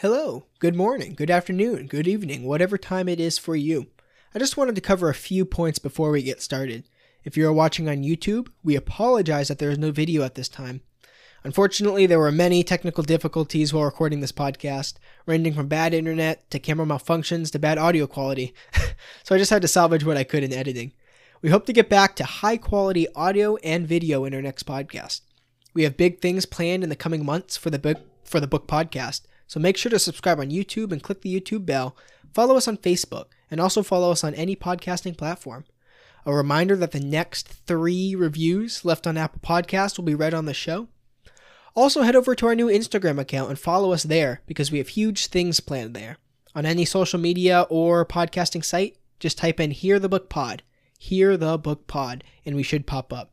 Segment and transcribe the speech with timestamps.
[0.00, 3.86] Hello, good morning, good afternoon, good evening, whatever time it is for you.
[4.34, 6.84] I just wanted to cover a few points before we get started.
[7.24, 10.50] If you are watching on YouTube, we apologize that there is no video at this
[10.50, 10.82] time.
[11.44, 16.58] Unfortunately, there were many technical difficulties while recording this podcast, ranging from bad internet to
[16.58, 18.52] camera malfunctions to bad audio quality,
[19.22, 20.92] so I just had to salvage what I could in editing.
[21.40, 25.22] We hope to get back to high quality audio and video in our next podcast.
[25.72, 28.68] We have big things planned in the coming months for the book for the book
[28.68, 29.22] podcast.
[29.46, 31.96] So make sure to subscribe on YouTube and click the YouTube bell.
[32.32, 35.64] Follow us on Facebook and also follow us on any podcasting platform.
[36.24, 40.44] A reminder that the next three reviews left on Apple Podcasts will be read on
[40.44, 40.88] the show.
[41.76, 44.88] Also, head over to our new Instagram account and follow us there because we have
[44.88, 46.16] huge things planned there.
[46.54, 50.62] On any social media or podcasting site, just type in Hear the Book Pod,
[50.98, 53.30] Hear the Book Pod, and we should pop up.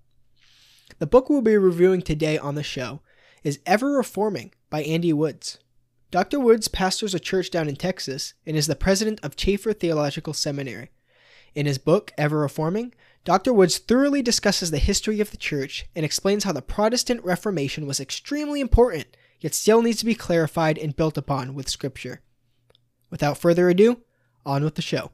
[1.00, 3.02] The book we'll be reviewing today on the show
[3.44, 5.58] is Ever Reforming by Andy Woods.
[6.14, 6.40] Dr.
[6.40, 10.92] Woods pastors a church down in Texas and is the president of Chafer Theological Seminary.
[11.56, 12.94] In his book, Ever Reforming,
[13.26, 13.52] Dr.
[13.52, 18.00] Woods thoroughly discusses the history of the church and explains how the Protestant Reformation was
[18.00, 19.08] extremely important,
[19.40, 22.22] yet still needs to be clarified and built upon with Scripture.
[23.10, 24.02] Without further ado,
[24.46, 25.10] on with the show.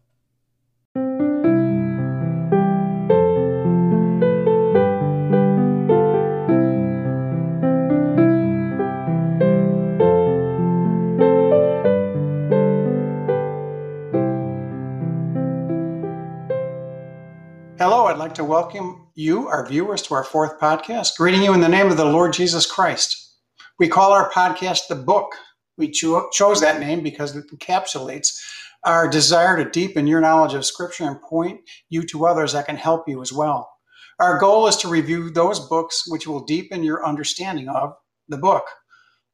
[17.80, 21.16] Hello, I'd like to welcome you, our viewers, to our fourth podcast.
[21.16, 23.38] Greeting you in the name of the Lord Jesus Christ.
[23.80, 25.32] We call our podcast The Book.
[25.78, 28.38] We cho- chose that name because it encapsulates
[28.84, 32.76] our desire to deepen your knowledge of Scripture and point you to others that can
[32.76, 33.72] help you as well.
[34.20, 37.94] Our goal is to review those books which will deepen your understanding of
[38.28, 38.66] the book.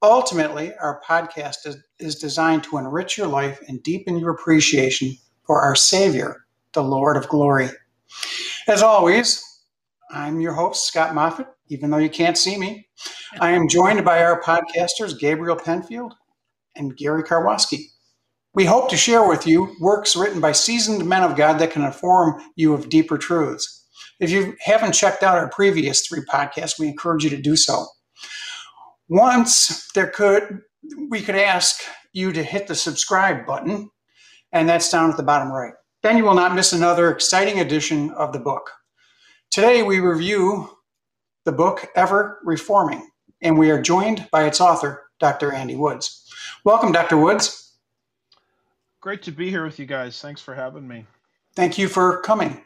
[0.03, 5.61] Ultimately, our podcast is, is designed to enrich your life and deepen your appreciation for
[5.61, 7.71] our Savior, the Lord of glory.
[8.67, 9.44] As always,
[10.12, 12.88] I'm your host, Scott Moffat, even though you can't see me.
[13.39, 16.13] I am joined by our podcasters, Gabriel Penfield
[16.75, 17.85] and Gary Karwoski.
[18.53, 21.84] We hope to share with you works written by seasoned men of God that can
[21.84, 23.85] inform you of deeper truths.
[24.19, 27.85] If you haven't checked out our previous three podcasts, we encourage you to do so.
[29.09, 30.62] Once there could
[31.09, 31.81] we could ask
[32.13, 33.89] you to hit the subscribe button,
[34.51, 35.73] and that's down at the bottom right.
[36.05, 38.69] Then you will not miss another exciting edition of the book.
[39.49, 40.69] Today we review
[41.45, 43.09] the book Ever Reforming,
[43.41, 45.51] and we are joined by its author, Dr.
[45.51, 46.31] Andy Woods.
[46.63, 47.17] Welcome, Dr.
[47.17, 47.73] Woods.
[49.01, 50.21] Great to be here with you guys.
[50.21, 51.07] Thanks for having me.
[51.55, 52.61] Thank you for coming.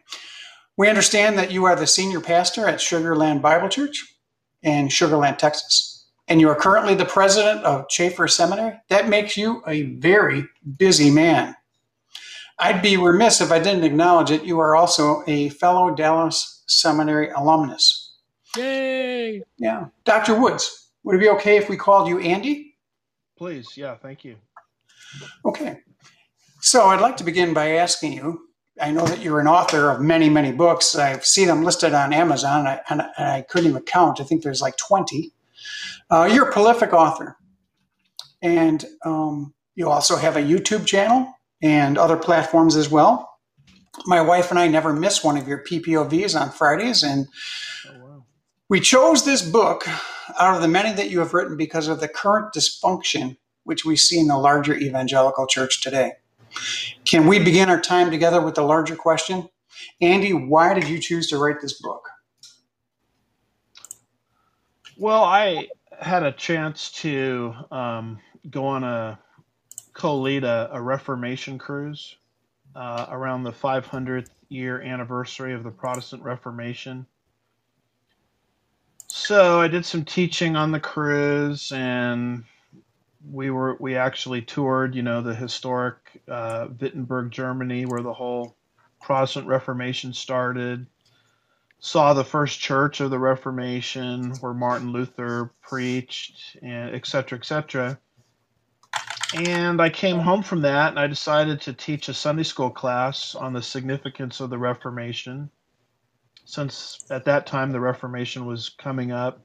[0.76, 4.18] We understand that you are the senior pastor at Sugarland Bible Church
[4.64, 8.82] in Sugarland, Texas, and you are currently the president of Chafer Seminary.
[8.90, 10.44] That makes you a very
[10.76, 11.56] busy man.
[12.60, 14.44] I'd be remiss if I didn't acknowledge it.
[14.44, 18.18] You are also a fellow Dallas Seminary alumnus.
[18.58, 19.44] Yay!
[19.58, 19.86] Yeah.
[20.06, 20.40] Dr.
[20.40, 22.76] Woods, would it be okay if we called you Andy?
[23.38, 24.36] Please, yeah, thank you.
[25.46, 25.80] Okay.
[26.62, 28.50] So I'd like to begin by asking you
[28.82, 30.96] I know that you're an author of many, many books.
[30.96, 34.22] I see them listed on Amazon, and I, and I couldn't even count.
[34.22, 35.32] I think there's like 20.
[36.10, 37.38] Uh, you're a prolific author.
[38.42, 43.30] And um, you also have a YouTube channel and other platforms as well.
[44.06, 47.28] My wife and I never miss one of your PPOVs on Fridays, and
[47.90, 48.26] oh, wow.
[48.70, 49.88] we chose this book
[50.40, 53.38] out of the many that you have written because of the current dysfunction
[53.70, 56.14] which we see in the larger evangelical church today.
[57.06, 59.48] Can we begin our time together with the larger question?
[60.02, 62.10] Andy, why did you choose to write this book?
[64.98, 65.68] Well, I
[66.00, 69.20] had a chance to um, go on a
[70.00, 72.16] co-lead a, a Reformation cruise
[72.74, 77.06] uh, around the 500th year anniversary of the Protestant Reformation.
[79.08, 82.46] So I did some teaching on the cruise, and
[83.30, 85.98] we were we actually toured, you know, the historic
[86.30, 88.56] uh, Wittenberg, Germany, where the whole
[89.02, 90.86] Protestant Reformation started.
[91.80, 97.46] Saw the first church of the Reformation, where Martin Luther preached, and et cetera, et
[97.46, 98.00] cetera.
[99.34, 103.36] And I came home from that and I decided to teach a Sunday school class
[103.36, 105.52] on the significance of the Reformation.
[106.46, 109.40] Since at that time the Reformation was coming up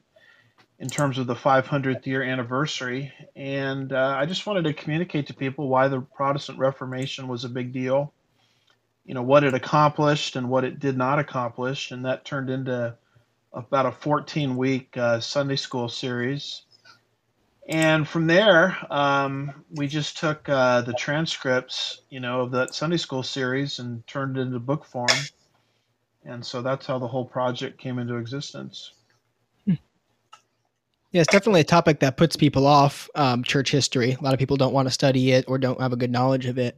[0.79, 3.13] in terms of the 500th year anniversary.
[3.37, 7.51] And uh, I just wanted to communicate to people why the Protestant Reformation was a
[7.51, 8.15] big deal,
[9.05, 11.91] you know, what it accomplished and what it did not accomplish.
[11.91, 12.97] And that turned into
[13.53, 16.63] about a 14 week uh, Sunday school series
[17.67, 22.99] And from there, um, we just took uh, the transcripts, you know, of that Sunday
[22.99, 25.09] school series and turned it into book form.
[26.27, 28.93] And so that's how the whole project came into existence.
[31.15, 34.17] Yeah, it's definitely a topic that puts people off um, church history.
[34.19, 36.47] A lot of people don't want to study it or don't have a good knowledge
[36.47, 36.77] of it.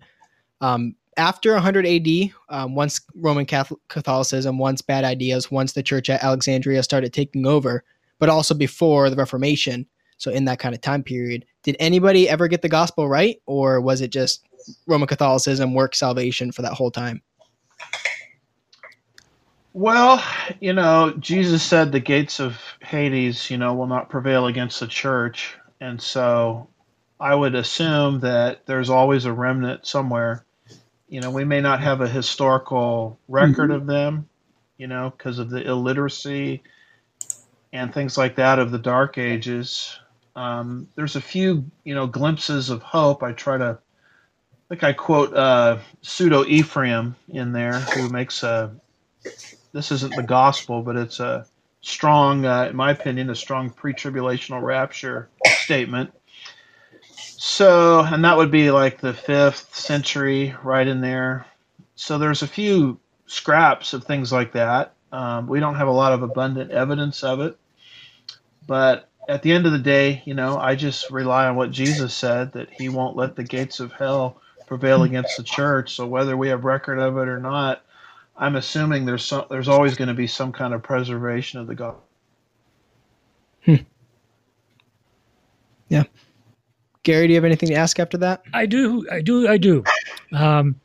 [0.60, 2.06] Um, after 100 AD,
[2.50, 7.46] um, once Roman Catholic Catholicism, once bad ideas, once the church at Alexandria started taking
[7.46, 7.82] over,
[8.18, 9.86] but also before the Reformation,
[10.18, 13.80] so in that kind of time period, did anybody ever get the gospel right, or
[13.80, 14.44] was it just
[14.86, 17.22] Roman Catholicism work salvation for that whole time?
[19.76, 20.24] Well,
[20.58, 24.86] you know, Jesus said the gates of Hades, you know, will not prevail against the
[24.86, 25.54] church.
[25.82, 26.68] And so
[27.20, 30.46] I would assume that there's always a remnant somewhere.
[31.10, 33.72] You know, we may not have a historical record mm-hmm.
[33.72, 34.30] of them,
[34.78, 36.62] you know, because of the illiteracy
[37.70, 39.98] and things like that of the Dark Ages.
[40.36, 43.22] Um, there's a few, you know, glimpses of hope.
[43.22, 48.76] I try to, I think I quote uh, pseudo Ephraim in there, who makes a
[49.72, 51.46] this isn't the gospel, but it's a
[51.80, 55.28] strong, uh, in my opinion, a strong pre-tribulational rapture
[55.64, 56.12] statement.
[57.10, 61.46] So, and that would be like the fifth century, right in there.
[61.94, 64.94] So there's a few scraps of things like that.
[65.12, 67.58] Um, we don't have a lot of abundant evidence of it,
[68.66, 72.14] but at the end of the day, you know, I just rely on what Jesus
[72.14, 75.94] said that He won't let the gates of hell prevail against the church.
[75.94, 77.82] So whether we have record of it or not,
[78.36, 81.74] I'm assuming there's some, there's always going to be some kind of preservation of the
[81.74, 82.04] gospel.
[83.64, 83.74] Hmm.
[85.88, 86.04] Yeah.
[87.02, 88.42] Gary, do you have anything to ask after that?
[88.52, 89.06] I do.
[89.10, 89.48] I do.
[89.48, 89.84] I do.
[90.32, 90.80] Um,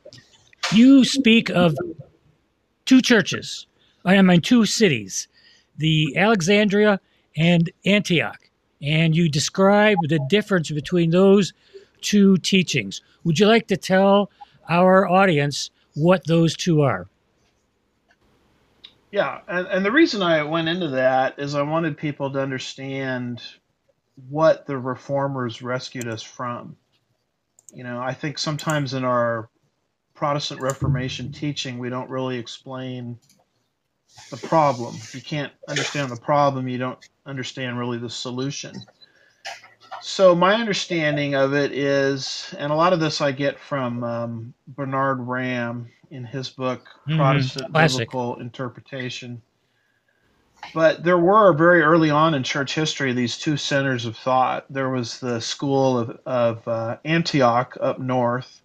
[0.71, 1.75] you speak of
[2.85, 3.65] two churches.
[4.05, 5.27] I am in two cities,
[5.77, 6.99] the Alexandria
[7.35, 8.49] and Antioch,
[8.81, 11.53] and you describe the difference between those
[12.01, 13.01] two teachings.
[13.23, 14.31] Would you like to tell
[14.69, 17.07] our audience what those two are?
[19.11, 23.41] Yeah, and, and the reason I went into that is I wanted people to understand
[24.29, 26.77] what the reformers rescued us from.
[27.73, 29.49] You know, I think sometimes in our
[30.13, 33.17] Protestant Reformation teaching, we don't really explain
[34.29, 34.95] the problem.
[34.95, 38.75] If you can't understand the problem, you don't understand really the solution.
[40.01, 44.53] So my understanding of it is, and a lot of this I get from um,
[44.67, 47.17] Bernard Ramm, in his book mm-hmm.
[47.17, 49.41] Protestant Biblical Interpretation.
[50.75, 54.65] But there were very early on in church history these two centers of thought.
[54.69, 58.61] There was the school of, of uh, Antioch up north,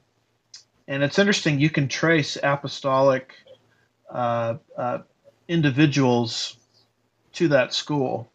[0.87, 1.59] and it's interesting.
[1.59, 3.33] You can trace apostolic
[4.11, 4.99] uh, uh,
[5.49, 6.57] individuals
[7.35, 8.31] to that school.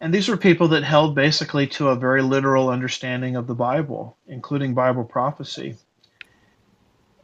[0.00, 4.16] And these were people that held basically to a very literal understanding of the Bible,
[4.28, 5.76] including Bible prophecy.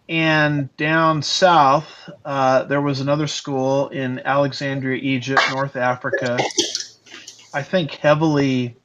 [0.09, 6.39] And down south, uh, there was another school in Alexandria, Egypt, North Africa.
[7.55, 8.77] I think heavily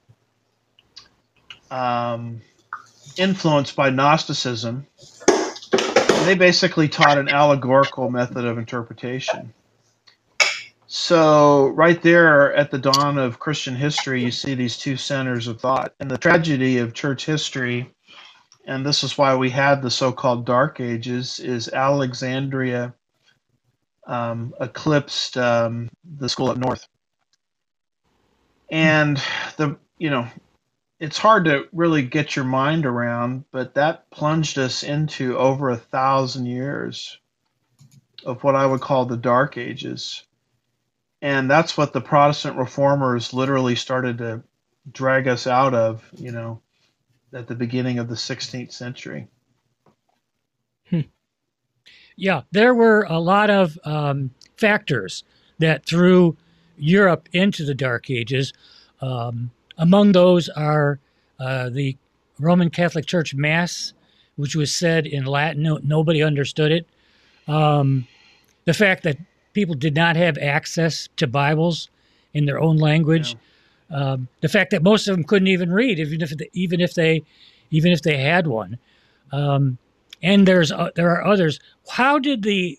[1.71, 2.41] um,
[3.17, 4.85] influenced by Gnosticism.
[6.25, 9.53] They basically taught an allegorical method of interpretation.
[10.87, 15.61] So, right there at the dawn of Christian history, you see these two centers of
[15.61, 15.93] thought.
[15.99, 17.93] And the tragedy of church history
[18.69, 22.93] and this is why we had the so-called Dark Ages, is Alexandria
[24.05, 26.87] um, eclipsed um, the school up north.
[28.69, 29.17] And
[29.57, 30.27] the you know,
[30.99, 35.77] it's hard to really get your mind around, but that plunged us into over a
[35.77, 37.17] thousand years
[38.25, 40.23] of what I would call the Dark Ages.
[41.21, 44.43] And that's what the Protestant reformers literally started to
[44.91, 46.61] drag us out of, you know,
[47.33, 49.27] at the beginning of the 16th century.
[50.89, 51.01] Hmm.
[52.15, 55.23] Yeah, there were a lot of um, factors
[55.59, 56.35] that threw
[56.77, 58.53] Europe into the Dark Ages.
[59.01, 60.99] Um, among those are
[61.39, 61.97] uh, the
[62.39, 63.93] Roman Catholic Church Mass,
[64.35, 66.87] which was said in Latin, no, nobody understood it.
[67.47, 68.07] Um,
[68.65, 69.17] the fact that
[69.53, 71.89] people did not have access to Bibles
[72.33, 73.35] in their own language.
[73.89, 73.97] Yeah.
[73.97, 76.93] Um, the fact that most of them couldn't even read, even if they, even if
[76.93, 77.23] they
[77.71, 78.77] even if they had one.
[79.31, 79.79] Um,
[80.21, 81.59] and there's uh, there are others.
[81.89, 82.77] How did the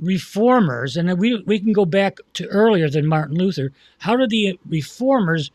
[0.00, 3.72] reformers, and we we can go back to earlier than Martin Luther.
[3.98, 5.50] How did the reformers?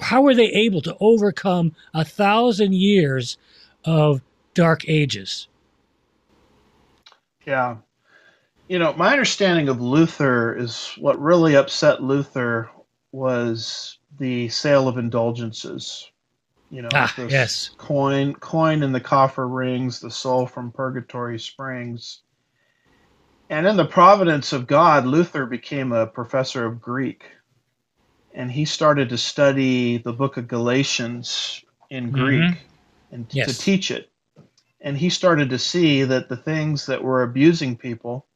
[0.00, 3.36] How were they able to overcome a thousand years
[3.84, 4.22] of
[4.54, 5.48] dark ages?
[7.44, 7.76] Yeah,
[8.68, 12.70] you know, my understanding of Luther is what really upset Luther
[13.10, 16.10] was the sale of indulgences.
[16.70, 17.70] You know, ah, yes.
[17.76, 22.22] coin coin in the coffer rings, the soul from purgatory springs.
[23.50, 27.24] And in the providence of God, Luther became a professor of Greek.
[28.34, 32.22] And he started to study the book of Galatians in mm-hmm.
[32.22, 33.14] Greek mm-hmm.
[33.14, 33.48] and yes.
[33.48, 34.10] to teach it.
[34.80, 38.26] And he started to see that the things that were abusing people,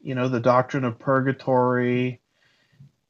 [0.00, 2.20] you know, the doctrine of purgatory,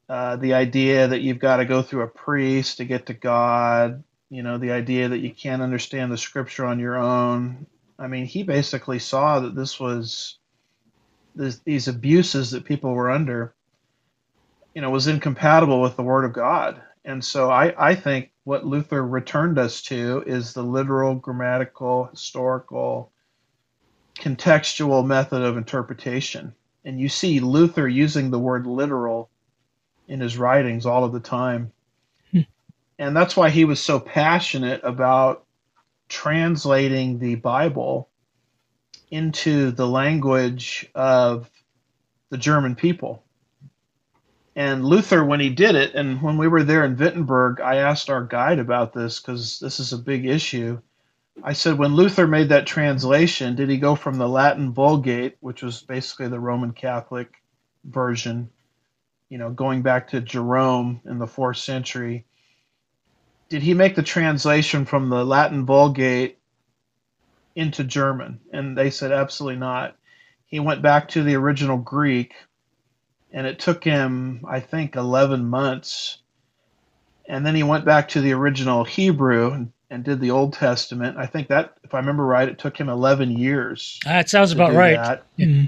[0.09, 4.03] uh, the idea that you've got to go through a priest to get to God,
[4.29, 7.67] you know, the idea that you can't understand the scripture on your own.
[7.99, 10.39] I mean, he basically saw that this was
[11.35, 13.55] this, these abuses that people were under,
[14.75, 16.81] you know, was incompatible with the Word of God.
[17.05, 23.13] And so I, I think what Luther returned us to is the literal, grammatical, historical,
[24.17, 26.55] contextual method of interpretation.
[26.85, 29.31] And you see Luther using the word literal
[30.09, 31.73] in his writings all of the time.
[32.31, 32.41] Hmm.
[32.99, 35.45] And that's why he was so passionate about
[36.09, 38.09] translating the Bible
[39.11, 41.51] into the language of
[42.31, 43.23] the German people.
[44.57, 48.09] And Luther, when he did it, and when we were there in Wittenberg, I asked
[48.09, 50.81] our guide about this because this is a big issue.
[51.43, 55.63] I said, when Luther made that translation, did he go from the Latin Vulgate, which
[55.63, 57.33] was basically the Roman Catholic
[57.85, 58.51] version,
[59.29, 62.25] you know, going back to Jerome in the fourth century,
[63.49, 66.39] did he make the translation from the Latin Vulgate
[67.55, 68.41] into German?
[68.53, 69.97] And they said absolutely not.
[70.47, 72.35] He went back to the original Greek,
[73.33, 76.19] and it took him, I think, 11 months.
[77.27, 81.17] And then he went back to the original Hebrew and, and did the Old Testament.
[81.19, 83.99] I think that, if I remember right, it took him 11 years.
[84.05, 85.21] That sounds about right.
[85.39, 85.67] Mm-hmm.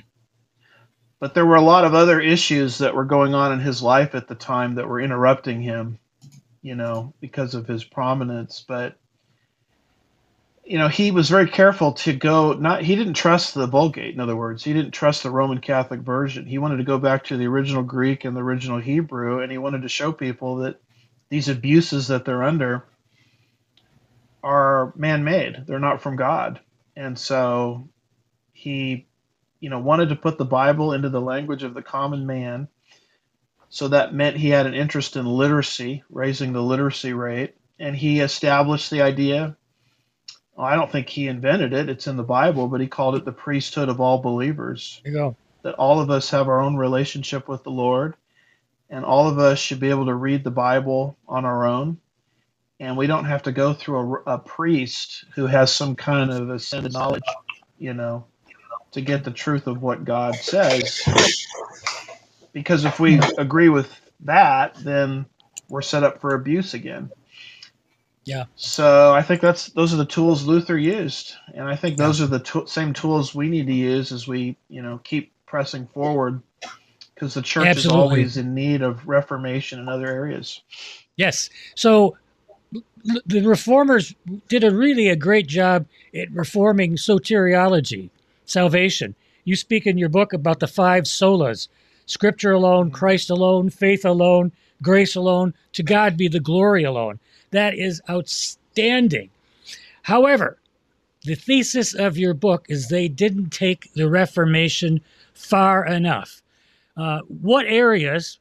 [1.19, 4.15] But there were a lot of other issues that were going on in his life
[4.15, 5.99] at the time that were interrupting him,
[6.61, 8.65] you know, because of his prominence.
[8.69, 8.97] But
[10.67, 14.21] you know, he was very careful to go not he didn't trust the Vulgate, in
[14.21, 14.65] other words.
[14.65, 16.47] He didn't trust the Roman Catholic version.
[16.47, 19.59] He wanted to go back to the original Greek and the original Hebrew, and he
[19.59, 20.81] wanted to show people that
[21.29, 22.85] these abuses that they're under
[24.43, 25.65] are man made.
[25.67, 26.61] They're not from God.
[26.97, 27.89] And so
[28.53, 29.07] he
[29.61, 32.69] you know, wanted to put the Bible into the language of the common man.
[33.69, 37.57] So that meant he had an interest in literacy, raising the literacy rate.
[37.79, 39.57] And he established the idea.
[40.59, 43.33] I don't think he invented it, it's in the Bible, but he called it the
[43.33, 45.01] priesthood of all believers.
[45.05, 45.37] There you go.
[45.63, 48.15] That all of us have our own relationship with the Lord,
[48.89, 51.99] and all of us should be able to read the Bible on our own.
[52.79, 56.51] And we don't have to go through a, a priest who has some kind of
[56.51, 57.25] ascended knowledge,
[57.79, 58.27] you know
[58.97, 61.03] to get the truth of what God says.
[62.55, 65.27] Because if we agree with that, then
[65.69, 67.11] we're set up for abuse again.
[68.27, 68.45] Yeah.
[68.57, 72.27] So I think that's those are the tools Luther used, and I think those yeah.
[72.27, 75.87] are the to- same tools we need to use as we you know keep pressing
[75.87, 76.43] forward,
[77.15, 78.01] because the church Absolutely.
[78.01, 80.61] is always in need of reformation in other areas.
[81.15, 81.49] Yes.
[81.77, 82.17] So
[83.27, 84.13] the reformers
[84.49, 88.11] did a really a great job at reforming soteriology
[88.45, 89.15] salvation.
[89.45, 91.69] You speak in your book about the five solas
[92.07, 94.53] Scripture alone, Christ alone, faith alone,
[94.83, 97.19] grace alone, to God be the glory alone.
[97.51, 99.31] That is outstanding.
[100.03, 100.59] However,
[101.25, 105.01] the thesis of your book is they didn't take the Reformation
[105.35, 106.43] far enough.
[106.97, 108.39] Uh, what areas,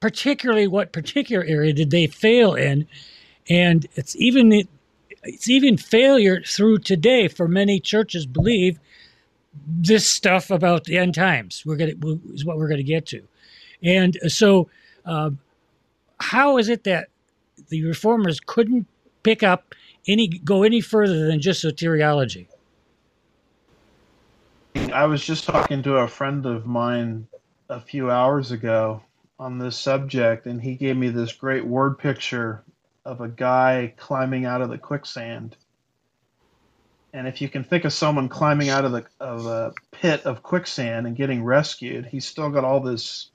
[0.00, 2.86] particularly what particular area, did they fail in?
[3.48, 4.66] And it's even
[5.24, 8.78] it's even failure through today for many churches believe
[9.66, 11.64] this stuff about the end times.
[11.66, 11.92] We're gonna
[12.32, 13.22] is what we're gonna get to,
[13.82, 14.68] and so
[15.04, 15.38] um,
[16.20, 17.08] how is it that
[17.68, 18.86] the reformers couldn't
[19.22, 19.74] pick up
[20.06, 22.46] any go any further than just soteriology?
[24.92, 27.26] I was just talking to a friend of mine
[27.68, 29.02] a few hours ago
[29.38, 32.62] on this subject, and he gave me this great word picture
[33.04, 35.56] of a guy climbing out of the quicksand.
[37.12, 40.42] And if you can think of someone climbing out of the of a pit of
[40.42, 43.30] quicksand and getting rescued, he's still got all this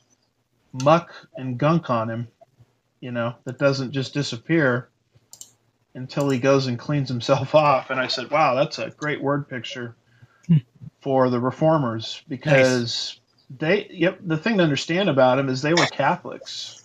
[0.83, 2.27] muck and gunk on him,
[2.99, 4.89] you know, that doesn't just disappear
[5.93, 7.89] until he goes and cleans himself off.
[7.89, 9.95] And I said, "Wow, that's a great word picture
[11.01, 13.19] for the reformers because
[13.49, 13.59] nice.
[13.59, 16.77] they yep, the thing to understand about them is they were Catholics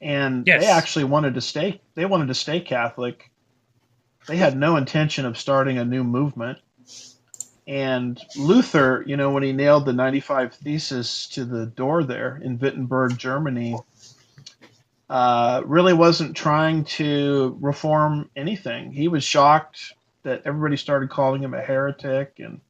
[0.00, 0.62] and yes.
[0.62, 3.30] they actually wanted to stay they wanted to stay catholic
[4.26, 6.58] they had no intention of starting a new movement
[7.66, 12.58] and luther you know when he nailed the 95 thesis to the door there in
[12.58, 13.76] wittenberg germany
[15.08, 18.92] uh, really wasn't trying to reform anything.
[18.92, 22.60] He was shocked that everybody started calling him a heretic and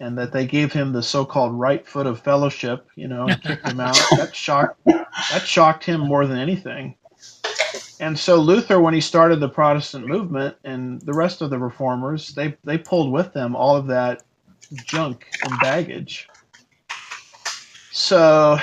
[0.00, 3.66] and that they gave him the so-called right foot of fellowship, you know, and kicked
[3.66, 3.96] him out.
[4.16, 6.96] That shocked that shocked him more than anything.
[8.00, 12.28] And so Luther, when he started the Protestant movement, and the rest of the reformers,
[12.28, 14.22] they they pulled with them all of that
[14.86, 16.28] junk and baggage.
[17.92, 18.58] So,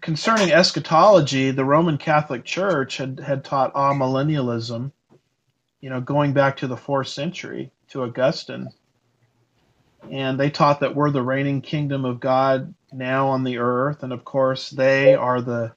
[0.00, 4.92] concerning eschatology, the Roman Catholic Church had, had taught amillennialism,
[5.80, 8.68] you know, going back to the fourth century to Augustine.
[10.10, 14.02] And they taught that we're the reigning kingdom of God now on the earth.
[14.02, 15.72] And of course, they are the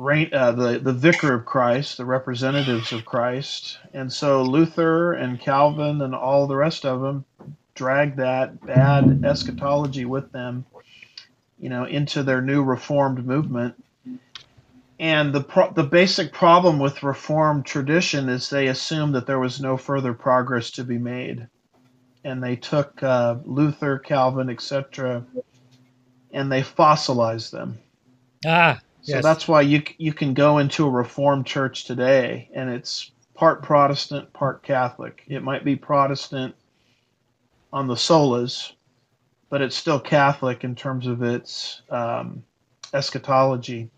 [0.00, 3.78] uh, the, the vicar of Christ, the representatives of Christ.
[3.92, 7.24] And so Luther and Calvin and all the rest of them
[7.74, 10.64] dragged that bad eschatology with them,
[11.58, 13.74] you know, into their new reformed movement.
[14.98, 19.60] And the pro- the basic problem with reformed tradition is they assumed that there was
[19.60, 21.46] no further progress to be made,
[22.22, 25.24] and they took uh, Luther, Calvin, etc.,
[26.32, 27.78] and they fossilized them.
[28.46, 29.22] Ah, so yes.
[29.22, 34.32] that's why you you can go into a reformed church today, and it's part Protestant,
[34.32, 35.22] part Catholic.
[35.26, 36.54] It might be Protestant
[37.72, 38.72] on the solas,
[39.48, 42.44] but it's still Catholic in terms of its um,
[42.92, 43.90] eschatology.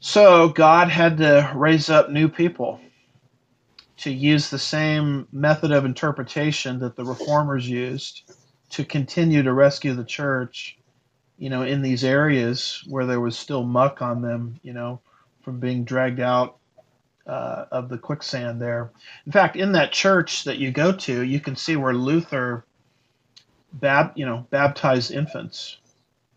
[0.00, 2.80] So God had to raise up new people
[3.98, 8.32] to use the same method of interpretation that the reformers used
[8.70, 10.78] to continue to rescue the church,
[11.40, 15.00] you know, in these areas where there was still muck on them, you know,
[15.42, 16.58] from being dragged out
[17.26, 18.90] uh, of the quicksand there.
[19.24, 22.66] In fact, in that church that you go to, you can see where Luther,
[23.72, 25.78] bab, you know, baptized infants.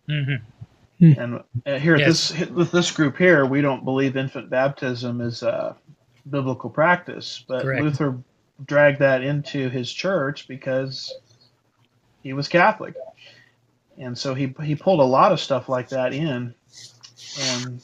[0.10, 1.22] Mm-hmm.
[1.22, 2.32] And uh, here yes.
[2.32, 5.76] at this with this group here, we don't believe infant baptism is a
[6.30, 7.84] biblical practice, but Correct.
[7.84, 8.18] Luther
[8.66, 11.14] dragged that into his church because
[12.22, 12.96] he was Catholic,
[13.98, 16.54] and so he he pulled a lot of stuff like that in,
[17.40, 17.82] and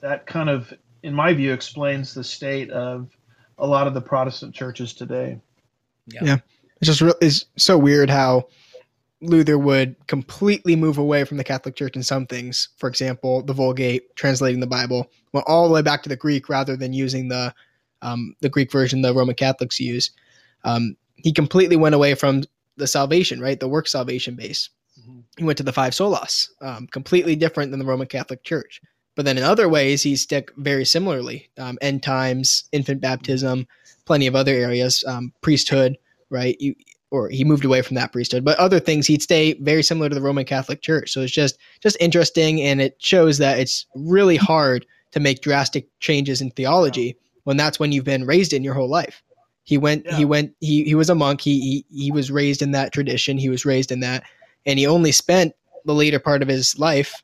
[0.00, 0.72] that kind of
[1.04, 3.10] in my view, explains the state of
[3.58, 5.38] a lot of the Protestant churches today.
[6.06, 6.36] Yeah, yeah.
[6.80, 8.48] it's just re- it's so weird how
[9.20, 12.70] Luther would completely move away from the Catholic Church in some things.
[12.78, 16.48] For example, the Vulgate, translating the Bible, went all the way back to the Greek
[16.48, 17.54] rather than using the
[18.00, 20.10] um, the Greek version the Roman Catholics use.
[20.64, 22.44] Um, he completely went away from
[22.78, 24.70] the salvation, right, the work salvation base.
[25.00, 25.20] Mm-hmm.
[25.38, 28.80] He went to the five solas, um, completely different than the Roman Catholic Church.
[29.16, 31.48] But then in other ways, he stuck very similarly.
[31.58, 33.66] Um, end times, infant baptism,
[34.06, 35.96] plenty of other areas, um, priesthood,
[36.30, 36.56] right?
[36.60, 36.74] You,
[37.10, 40.14] or he moved away from that priesthood, but other things he'd stay very similar to
[40.16, 41.12] the Roman Catholic Church.
[41.12, 45.86] So it's just just interesting, and it shows that it's really hard to make drastic
[46.00, 49.22] changes in theology when that's when you've been raised in your whole life.
[49.62, 50.16] He went, yeah.
[50.16, 51.40] he went, he he was a monk.
[51.40, 53.38] He, he he was raised in that tradition.
[53.38, 54.24] He was raised in that,
[54.66, 57.22] and he only spent the later part of his life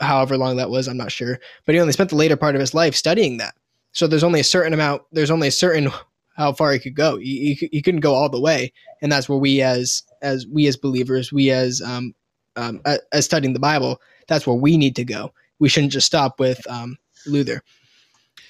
[0.00, 1.38] however long that was, I'm not sure.
[1.64, 3.54] But he only spent the later part of his life studying that.
[3.92, 5.90] So there's only a certain amount, there's only a certain
[6.36, 7.18] how far he could go.
[7.18, 8.72] He, he, he couldn't go all the way.
[9.02, 12.14] And that's where we as, as we as believers, we as, um,
[12.56, 12.80] um,
[13.12, 15.32] as studying the Bible, that's where we need to go.
[15.58, 17.62] We shouldn't just stop with, um, Luther.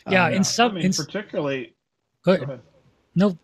[0.09, 0.26] Yeah.
[0.26, 1.74] Um, in some, I mean, in, particularly,
[2.24, 2.46] go ahead.
[2.46, 2.64] Go ahead.
[3.14, 3.38] No.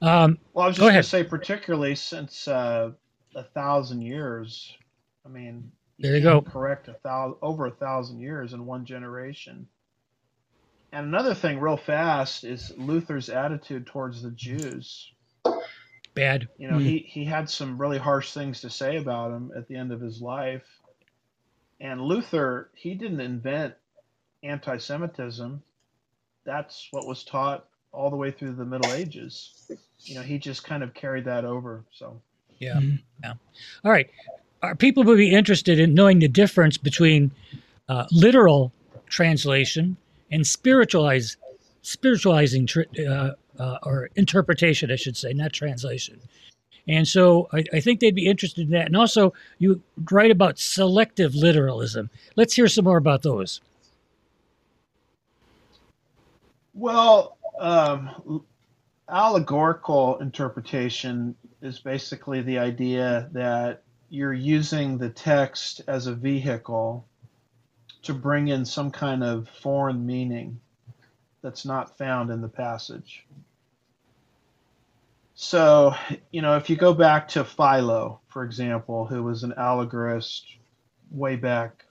[0.00, 2.92] Um, well, I was just going to say, particularly since, uh,
[3.38, 4.76] a thousand years,
[5.24, 6.42] I mean, there you go.
[6.42, 9.68] Correct a thousand over a thousand years in one generation.
[10.92, 15.12] And another thing, real fast, is Luther's attitude towards the Jews.
[16.14, 16.48] Bad.
[16.56, 16.82] You know, mm.
[16.82, 20.00] he he had some really harsh things to say about them at the end of
[20.00, 20.66] his life.
[21.80, 23.74] And Luther, he didn't invent
[24.42, 25.62] anti-Semitism.
[26.44, 29.70] That's what was taught all the way through the Middle Ages.
[30.00, 31.84] You know, he just kind of carried that over.
[31.92, 32.20] So.
[32.58, 32.74] Yeah.
[32.74, 32.96] Mm-hmm.
[33.22, 33.34] Yeah.
[33.84, 34.08] All right
[34.62, 37.30] our people would be interested in knowing the difference between
[37.88, 38.72] uh, literal
[39.08, 39.96] translation
[40.30, 41.36] and spiritualize,
[41.82, 42.68] spiritualizing
[43.08, 46.20] uh, uh, or interpretation, I should say, not translation.
[46.86, 48.86] And so I, I, think they'd be interested in that.
[48.86, 52.08] And also, you write about selective literalism.
[52.34, 53.60] Let's hear some more about those.
[56.72, 58.42] Well, um,
[59.08, 67.06] allegorical interpretation is basically the idea that you're using the text as a vehicle
[68.02, 70.60] to bring in some kind of foreign meaning
[71.42, 73.26] that's not found in the passage.
[75.34, 75.94] So,
[76.32, 80.46] you know, if you go back to Philo, for example, who was an allegorist
[81.10, 81.84] way back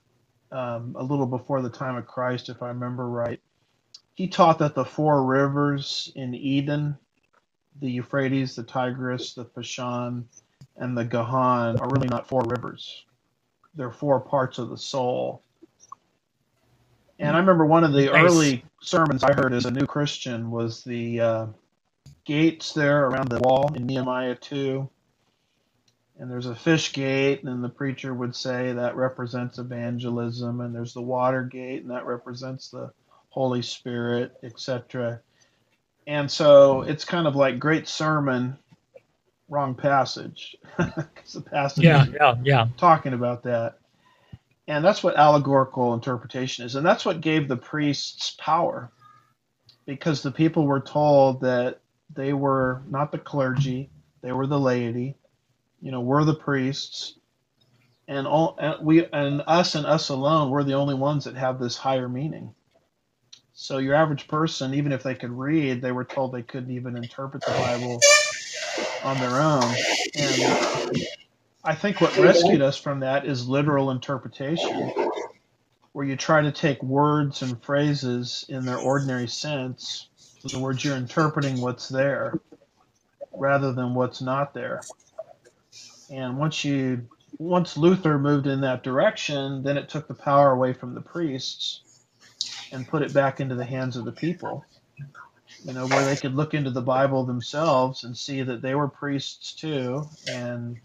[0.52, 3.40] um, a little before the time of Christ, if I remember right.
[4.14, 6.98] He taught that the four rivers in Eden,
[7.80, 10.24] the Euphrates, the Tigris, the Pishon,
[10.76, 13.04] and the Gihon, are really not four rivers.
[13.74, 15.42] They're four parts of the soul.
[17.18, 18.30] And I remember one of the nice.
[18.30, 21.46] early sermons I heard as a new Christian was the uh,
[22.24, 24.88] gates there around the wall in Nehemiah 2
[26.18, 30.94] and there's a fish gate and the preacher would say that represents evangelism and there's
[30.94, 32.90] the water gate and that represents the
[33.30, 35.20] holy spirit etc
[36.08, 38.58] and so it's kind of like great sermon
[39.48, 40.56] wrong passage.
[40.76, 42.68] Because the passage yeah yeah yeah.
[42.76, 43.78] talking about that.
[44.66, 46.74] And that's what allegorical interpretation is.
[46.74, 48.90] And that's what gave the priests power.
[49.86, 51.80] Because the people were told that
[52.14, 53.90] they were not the clergy
[54.20, 55.16] they were the laity
[55.80, 57.14] you know, we're the priests,
[58.08, 61.58] and all and we and us and us alone, we're the only ones that have
[61.58, 62.54] this higher meaning.
[63.60, 66.96] So your average person, even if they could read, they were told they couldn't even
[66.96, 68.00] interpret the Bible
[69.02, 69.74] on their own.
[70.14, 70.96] And
[71.64, 74.92] I think what rescued us from that is literal interpretation,
[75.92, 80.08] where you try to take words and phrases in their ordinary sense.
[80.44, 82.38] In other words, you're interpreting what's there
[83.32, 84.82] rather than what's not there.
[86.10, 90.74] And once you once Luther moved in that direction, then it took the power away
[90.74, 91.80] from the priests
[92.72, 94.64] and put it back into the hands of the people.
[95.64, 98.88] You know, where they could look into the Bible themselves and see that they were
[98.88, 100.78] priests too, and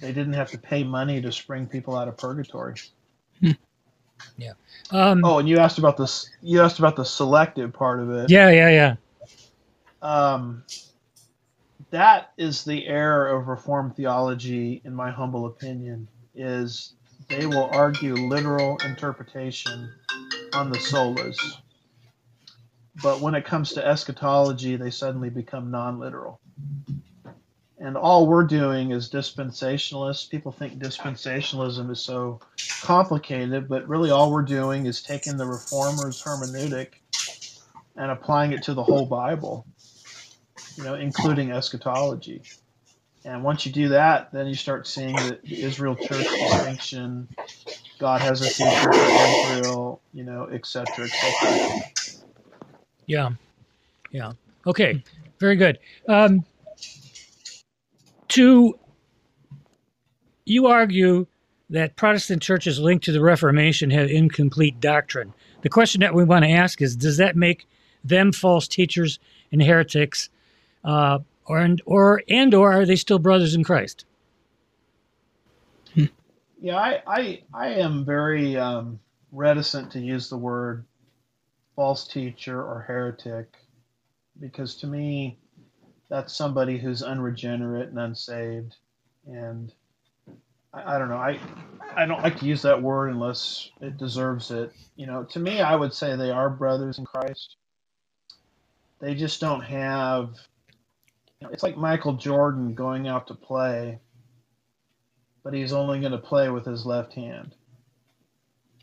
[0.00, 2.76] they didn't have to pay money to spring people out of purgatory.
[3.40, 3.50] Hmm.
[4.36, 4.52] Yeah.
[4.90, 6.30] Um, oh, and you asked about this.
[6.42, 8.30] You asked about the selective part of it.
[8.30, 8.96] Yeah, yeah, yeah.
[10.00, 10.64] Um,
[11.90, 16.94] that is the error of reformed theology in my humble opinion is
[17.28, 19.92] they will argue literal interpretation
[20.54, 21.38] on the solas
[23.02, 26.40] but when it comes to eschatology they suddenly become non-literal
[27.78, 32.40] and all we're doing is dispensationalists people think dispensationalism is so
[32.82, 36.88] complicated but really all we're doing is taking the reformers hermeneutic
[37.96, 39.66] and applying it to the whole bible
[40.78, 42.42] you know, including eschatology.
[43.24, 47.28] And once you do that, then you start seeing the Israel church distinction.
[47.98, 51.80] God has a future for Israel, you know, et cetera, et cetera.
[53.06, 53.30] Yeah.
[54.10, 54.32] Yeah.
[54.66, 55.02] Okay.
[55.40, 55.78] Very good.
[56.08, 56.44] Um,
[58.28, 58.78] to
[60.44, 61.26] you argue
[61.70, 65.34] that Protestant churches linked to the Reformation have incomplete doctrine.
[65.62, 67.66] The question that we want to ask is Does that make
[68.04, 69.18] them false teachers
[69.52, 70.30] and heretics
[70.84, 74.04] uh, or and or and or are they still brothers in Christ?
[76.60, 79.00] Yeah, I I, I am very um,
[79.32, 80.84] reticent to use the word
[81.76, 83.54] false teacher or heretic
[84.40, 85.38] because to me
[86.08, 88.74] that's somebody who's unregenerate and unsaved.
[89.26, 89.72] And
[90.74, 91.38] I, I, don't know I
[91.94, 94.72] I don't like to use that word unless it deserves it.
[94.96, 97.56] You know to me I would say they are brothers in Christ.
[99.00, 100.30] They just don't have
[101.40, 104.00] it's like Michael Jordan going out to play,
[105.42, 107.54] but he's only going to play with his left hand,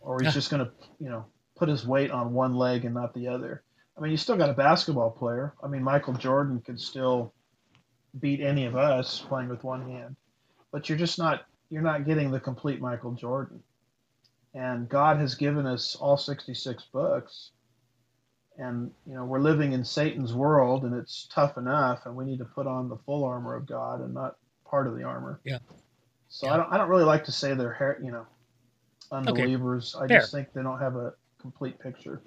[0.02, 0.32] or he's yeah.
[0.32, 3.64] just going to, you know, put his weight on one leg and not the other.
[3.98, 5.54] I mean, you still got a basketball player.
[5.64, 7.34] I mean, Michael Jordan could still
[8.20, 10.16] beat any of us playing with one hand,
[10.72, 13.62] but you're just not you're not getting the complete Michael Jordan.
[14.54, 17.52] And God has given us all 66 books
[18.58, 22.40] and you know we're living in satan's world and it's tough enough and we need
[22.40, 25.58] to put on the full armor of god and not part of the armor yeah
[26.30, 26.54] so yeah.
[26.54, 28.26] i don't i don't really like to say they're you know
[29.12, 30.16] unbelievers okay.
[30.16, 32.22] i just think they don't have a complete picture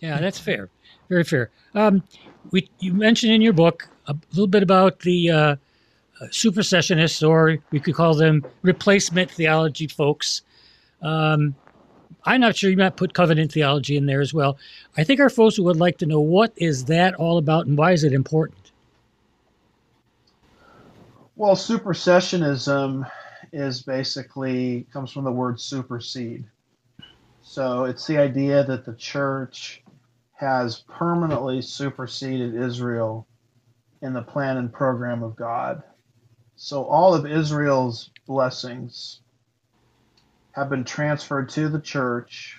[0.00, 0.68] yeah that's fair
[1.08, 2.02] very fair um,
[2.50, 5.56] we you mentioned in your book a little bit about the uh, uh,
[6.26, 10.42] supersessionists or we could call them replacement theology folks
[11.02, 11.54] um,
[12.26, 14.58] I'm not sure you might put covenant theology in there as well.
[14.96, 17.92] I think our folks would like to know what is that all about and why
[17.92, 18.65] is it important?
[21.38, 23.10] Well, supersessionism
[23.52, 26.46] is basically comes from the word supersede.
[27.42, 29.82] So it's the idea that the church
[30.32, 33.26] has permanently superseded Israel
[34.00, 35.82] in the plan and program of God.
[36.56, 39.20] So all of Israel's blessings
[40.52, 42.58] have been transferred to the church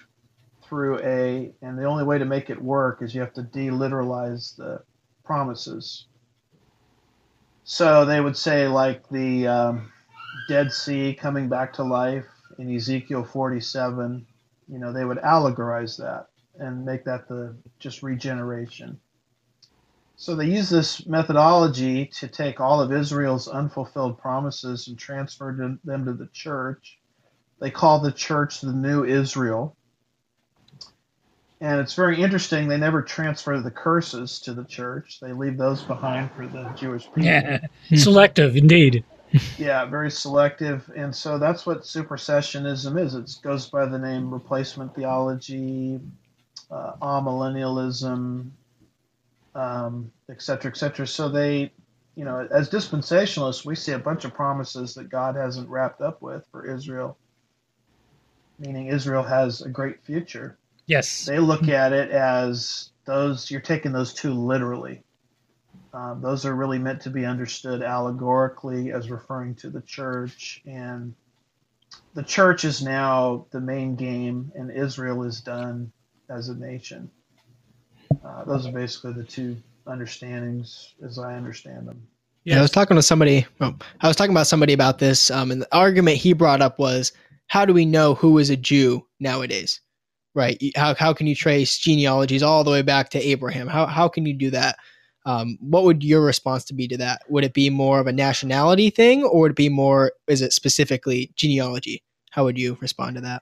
[0.64, 4.56] through a, and the only way to make it work is you have to deliteralize
[4.56, 4.84] the
[5.24, 6.07] promises.
[7.70, 9.92] So they would say, like the um,
[10.48, 12.24] Dead Sea coming back to life
[12.58, 14.26] in Ezekiel 47,
[14.70, 16.28] you know, they would allegorize that
[16.58, 18.98] and make that the just regeneration.
[20.16, 26.06] So they use this methodology to take all of Israel's unfulfilled promises and transfer them
[26.06, 26.98] to the church.
[27.60, 29.76] They call the church the new Israel.
[31.60, 32.68] And it's very interesting.
[32.68, 35.20] They never transfer the curses to the church.
[35.20, 37.24] They leave those behind for the Jewish people.
[37.24, 37.60] Yeah,
[37.96, 39.04] selective indeed.
[39.58, 40.90] yeah, very selective.
[40.96, 43.16] And so that's what supersessionism is.
[43.16, 46.00] It goes by the name replacement theology,
[46.70, 48.50] uh, amillennialism,
[49.56, 51.08] um, et cetera, et cetera.
[51.08, 51.72] So they,
[52.16, 56.22] you know, as dispensationalists, we see a bunch of promises that God hasn't wrapped up
[56.22, 57.18] with for Israel,
[58.60, 60.58] meaning Israel has a great future.
[60.88, 61.26] Yes.
[61.26, 65.04] They look at it as those, you're taking those two literally.
[65.94, 70.62] Um, those are really meant to be understood allegorically as referring to the church.
[70.66, 71.14] And
[72.14, 75.92] the church is now the main game, and Israel is done
[76.30, 77.10] as a nation.
[78.24, 82.02] Uh, those are basically the two understandings as I understand them.
[82.44, 82.54] Yes.
[82.54, 83.46] Yeah, I was talking to somebody.
[83.62, 86.80] Oh, I was talking about somebody about this, um, and the argument he brought up
[86.80, 87.12] was,
[87.48, 89.82] how do we know who is a Jew nowadays?
[90.38, 90.62] Right?
[90.76, 93.68] How how can you trace genealogies all the way back to Abraham?
[93.68, 94.78] How how can you do that?
[95.26, 97.24] Um, what would your response to be to that?
[97.28, 100.14] Would it be more of a nationality thing, or would it be more?
[100.28, 102.04] Is it specifically genealogy?
[102.32, 103.42] How would you respond to that?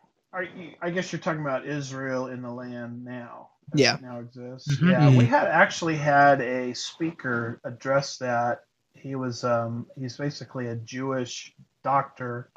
[0.82, 4.76] I guess you're talking about Israel in the land now yeah now exists.
[4.76, 4.90] Mm-hmm.
[4.90, 8.62] Yeah, we had actually had a speaker address that.
[8.94, 11.54] He was um, he's basically a Jewish
[11.84, 12.50] doctor,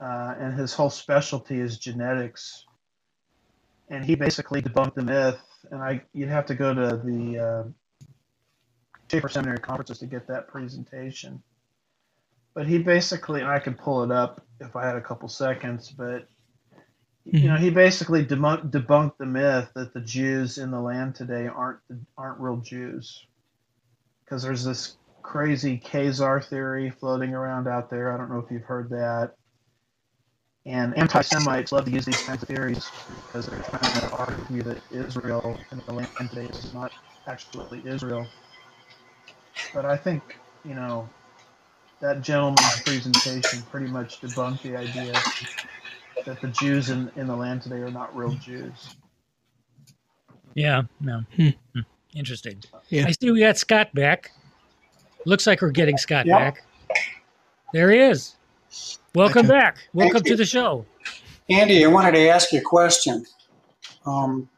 [0.00, 2.64] uh, and his whole specialty is genetics.
[3.88, 5.40] And he basically debunked the myth.
[5.70, 11.42] And I you'd have to go to the uh, Seminary conferences to get that presentation.
[12.54, 15.90] But he basically, and I can pull it up if I had a couple seconds,
[15.90, 16.26] but.
[17.28, 21.48] You know, he basically debunked, debunked the myth that the Jews in the land today
[21.48, 21.80] aren't
[22.16, 23.26] aren't real Jews,
[24.24, 28.12] because there's this crazy Khazar theory floating around out there.
[28.12, 29.32] I don't know if you've heard that.
[30.66, 32.90] And anti-Semites love to use these kinds of theories
[33.26, 36.92] because they're trying to argue that Israel and the land today is not
[37.28, 38.26] actually Israel.
[39.72, 41.08] But I think you know
[42.00, 45.12] that gentleman's presentation pretty much debunked the idea
[46.24, 48.96] that the Jews in, in the land today are not real Jews.
[50.54, 51.22] Yeah, no.
[51.36, 51.48] Hmm.
[51.74, 51.80] hmm.
[52.14, 52.60] Interesting.
[52.88, 53.06] Yeah.
[53.06, 54.32] I see we got Scott back.
[55.26, 56.38] Looks like we're getting Scott yep.
[56.38, 56.64] back.
[57.72, 58.34] There he is.
[59.16, 59.78] Welcome back.
[59.94, 60.84] Welcome to the show.
[61.48, 63.24] Andy, I wanted to ask you a question.
[64.04, 64.50] Um,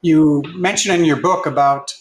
[0.00, 1.94] you mentioned in your book about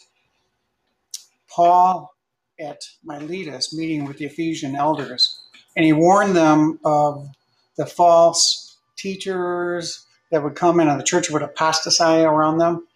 [1.48, 2.12] Paul
[2.60, 5.44] at Miletus meeting with the Ephesian elders,
[5.76, 7.30] and he warned them of
[7.78, 12.88] the false teachers that would come in and the church would apostatize around them.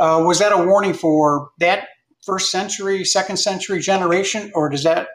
[0.00, 1.90] Uh, was that a warning for that
[2.22, 5.06] first century, second century generation, or does that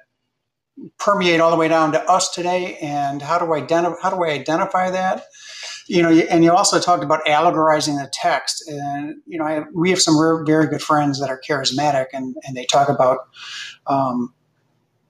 [0.98, 2.78] permeate all the way down to us today?
[2.78, 5.26] And how do I identify how do I identify that?
[5.88, 9.90] You know, and you also talked about allegorizing the text, and you know, I, we
[9.90, 13.20] have some very good friends that are charismatic, and and they talk about
[13.88, 14.34] um,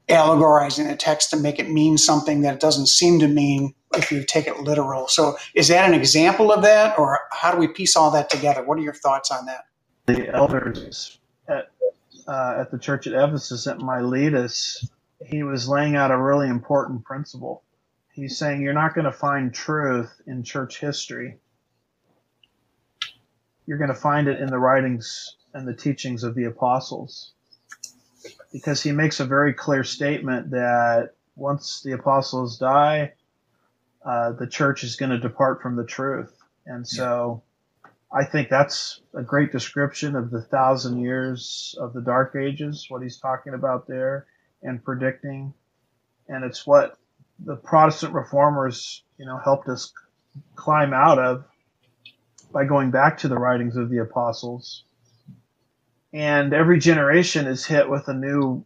[0.09, 4.11] allegorizing the text to make it mean something that it doesn't seem to mean if
[4.11, 5.07] you take it literal.
[5.07, 8.63] So, is that an example of that, or how do we piece all that together?
[8.63, 9.65] What are your thoughts on that?
[10.05, 11.71] The elders at,
[12.27, 14.89] uh, at the church at Ephesus at Miletus,
[15.25, 17.63] he was laying out a really important principle.
[18.11, 21.39] He's saying you're not going to find truth in church history.
[23.65, 27.31] You're going to find it in the writings and the teachings of the apostles.
[28.51, 33.13] Because he makes a very clear statement that once the apostles die,
[34.05, 36.35] uh, the church is going to depart from the truth.
[36.65, 37.43] And so.
[38.15, 43.01] I think that's a great description of the thousand years of the dark ages, what
[43.01, 44.27] he's talking about there
[44.63, 45.53] and predicting.
[46.27, 46.97] And it's what
[47.39, 49.91] the Protestant reformers, you know, helped us
[50.55, 51.45] climb out of
[52.51, 54.83] by going back to the writings of the apostles.
[56.13, 58.65] And every generation is hit with a new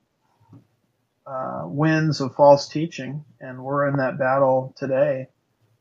[1.26, 5.28] uh, winds of false teaching, and we're in that battle today.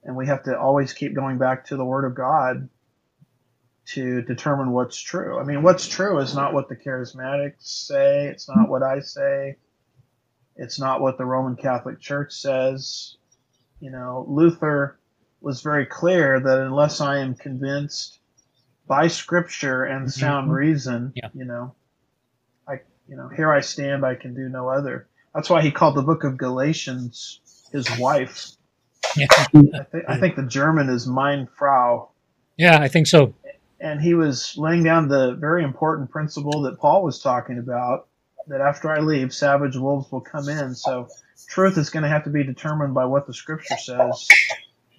[0.05, 2.69] And we have to always keep going back to the Word of God
[3.87, 5.39] to determine what's true.
[5.39, 9.57] I mean, what's true is not what the charismatics say, it's not what I say,
[10.57, 13.17] it's not what the Roman Catholic Church says.
[13.81, 14.99] You know, Luther
[15.41, 18.19] was very clear that unless I am convinced
[18.87, 20.21] by Scripture and mm-hmm.
[20.21, 21.29] sound reason, yeah.
[21.35, 21.75] you know,
[22.67, 25.09] I, you know, here I stand, I can do no other.
[25.35, 27.41] That's why he called the book of Galatians
[27.73, 28.53] his wife,
[29.17, 32.11] I, th- I think the German is Mein Frau.
[32.57, 33.35] Yeah, I think so.
[33.81, 38.09] And he was laying down the very important principle that Paul was talking about
[38.49, 40.75] that after I leave, savage wolves will come in.
[40.75, 41.09] So
[41.49, 44.29] truth is going to have to be determined by what the scripture says,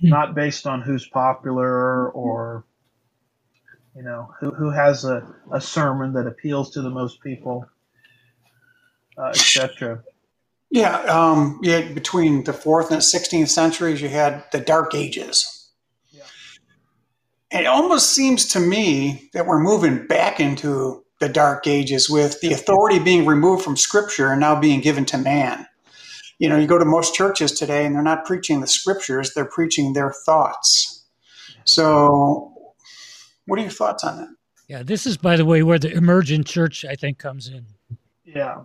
[0.01, 2.65] not based on who's popular or
[3.95, 7.65] you know who, who has a, a sermon that appeals to the most people,
[9.17, 10.03] uh, etc.
[10.69, 11.91] Yeah, um, yeah.
[11.93, 15.71] Between the fourth and sixteenth centuries, you had the Dark Ages.
[16.11, 16.23] Yeah.
[17.49, 22.39] And it almost seems to me that we're moving back into the Dark Ages with
[22.41, 25.65] the authority being removed from Scripture and now being given to man.
[26.39, 29.45] You know, you go to most churches today and they're not preaching the Scriptures; they're
[29.45, 31.05] preaching their thoughts.
[31.63, 32.53] So,
[33.45, 34.29] what are your thoughts on that?
[34.67, 37.65] Yeah, this is, by the way, where the emergent church, I think, comes in.
[38.25, 38.61] Yeah.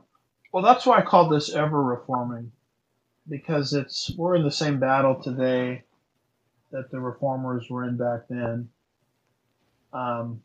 [0.52, 2.52] Well, that's why I call this ever reforming,
[3.28, 5.84] because it's we're in the same battle today
[6.72, 8.68] that the reformers were in back then.
[9.92, 10.42] Um,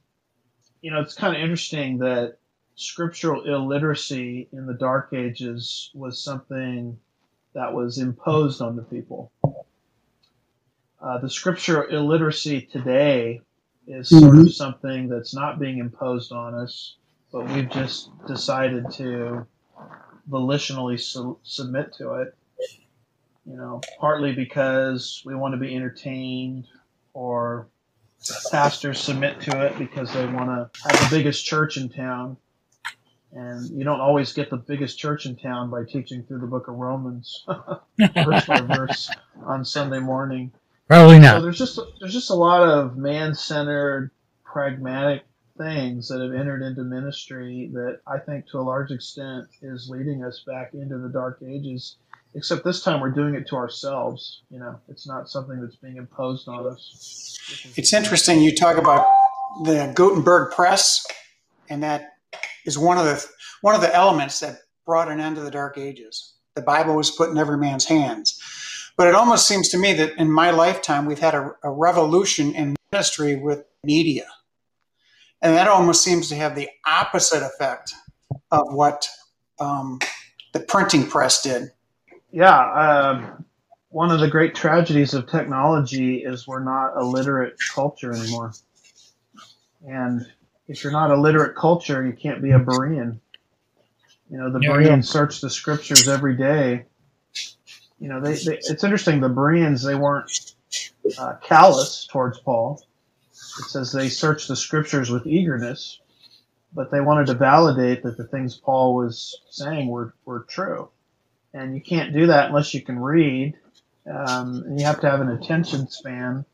[0.88, 2.38] you know, it's kind of interesting that
[2.76, 6.98] scriptural illiteracy in the Dark Ages was something
[7.54, 9.30] that was imposed on the people.
[11.02, 13.42] Uh, the scriptural illiteracy today
[13.86, 14.46] is sort Mhm.
[14.46, 16.96] of something that's not being imposed on us,
[17.34, 19.46] but we've just decided to
[20.30, 22.34] volitionally su- submit to it.
[23.46, 26.66] You know, partly because we want to be entertained,
[27.14, 27.68] or
[28.52, 32.38] pastors submit to it because they want to have the biggest church in town.
[33.34, 36.68] And you don't always get the biggest church in town by teaching through the book
[36.70, 37.46] of Romans,
[38.00, 39.10] verse by verse,
[39.46, 40.52] on Sunday morning.
[40.88, 41.42] Probably So not.
[41.42, 44.12] there's just there's just a lot of man-centered,
[44.46, 45.24] pragmatic
[45.58, 50.24] things that have entered into ministry that I think, to a large extent, is leading
[50.24, 51.98] us back into the dark ages.
[52.36, 54.44] Except this time we're doing it to ourselves.
[54.50, 57.38] You know, it's not something that's being imposed on us.
[57.76, 59.08] It's interesting you talk about
[59.64, 61.06] the Gutenberg press,
[61.70, 62.18] and that
[62.66, 63.26] is one of the
[63.62, 66.34] one of the elements that brought an end to the Dark Ages.
[66.56, 68.40] The Bible was put in every man's hands,
[68.98, 72.54] but it almost seems to me that in my lifetime we've had a, a revolution
[72.54, 74.28] in ministry with media,
[75.42, 77.94] and that almost seems to have the opposite effect
[78.52, 79.08] of what
[79.60, 80.00] um,
[80.54, 81.72] the printing press did.
[82.32, 83.46] Yeah, um,
[83.90, 88.54] one of the great tragedies of technology is we're not a literate culture anymore.
[89.88, 90.26] And
[90.68, 93.20] if you're not a literate culture, you can't be a Berean.
[94.30, 95.12] You know, the Yeah, Bereans yeah.
[95.12, 96.86] search the scriptures every day.
[98.00, 99.22] You know, they, they it's interesting.
[99.22, 100.30] The Bereans they weren't
[101.18, 102.82] uh, callous towards Paul.
[103.32, 106.00] It says they searched the scriptures with eagerness,
[106.74, 110.90] but they wanted to validate that the things Paul was saying were, were true
[111.54, 113.56] and you can't do that unless you can read.
[114.06, 116.46] Um, and you have to have an attention span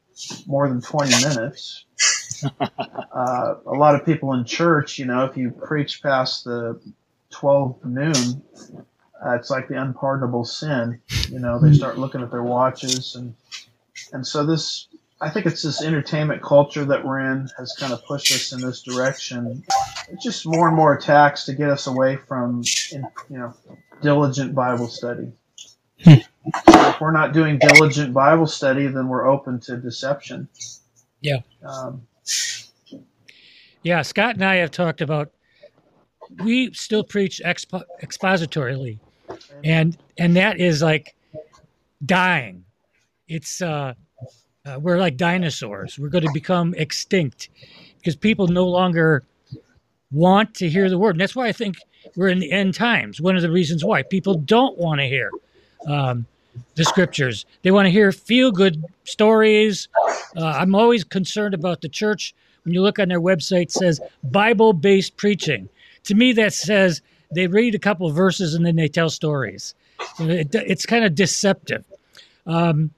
[0.47, 1.85] more than 20 minutes.
[3.13, 6.77] Uh, a lot of people in church, you know, if you preach past the
[7.29, 8.43] 12 noon,
[9.25, 10.99] uh, it's like the unpardonable sin.
[11.29, 13.35] You know, they start looking at their watches, and
[14.11, 14.87] and so this,
[15.21, 18.61] I think it's this entertainment culture that we're in has kind of pushed us in
[18.61, 19.63] this direction.
[20.09, 23.53] It's just more and more attacks to get us away from, in, you know,
[24.03, 25.31] diligent Bible study.
[26.69, 30.49] So if we're not doing diligent Bible study, then we're open to deception.
[31.21, 31.39] Yeah.
[31.65, 32.03] Um,
[33.83, 35.31] Yeah, Scott and I have talked about.
[36.43, 38.99] We still preach expo- expositorily,
[39.63, 41.15] and and that is like
[42.05, 42.63] dying.
[43.27, 43.93] It's uh,
[44.65, 45.99] uh, we're like dinosaurs.
[45.99, 47.49] We're going to become extinct
[47.99, 49.25] because people no longer
[50.11, 51.11] want to hear the word.
[51.15, 51.77] And that's why I think
[52.15, 53.21] we're in the end times.
[53.21, 55.31] One of the reasons why people don't want to hear
[55.87, 56.25] um,
[56.75, 57.45] the scriptures.
[57.61, 59.87] They want to hear feel good stories.
[60.37, 62.33] Uh, I'm always concerned about the church.
[62.63, 65.67] When you look on their website, it says Bible based preaching.
[66.05, 67.01] To me, that says
[67.33, 69.73] they read a couple verses and then they tell stories.
[70.19, 71.83] It- it's kind of deceptive.
[72.45, 72.91] Um,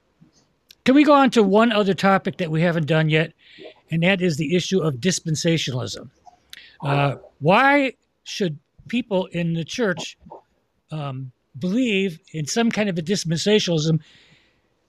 [0.84, 3.32] can we go on to one other topic that we haven't done yet?
[3.90, 6.10] And that is the issue of dispensationalism.
[6.80, 7.94] Uh, why
[8.24, 10.16] should people in the church
[10.90, 14.00] um, believe in some kind of a dispensationalism?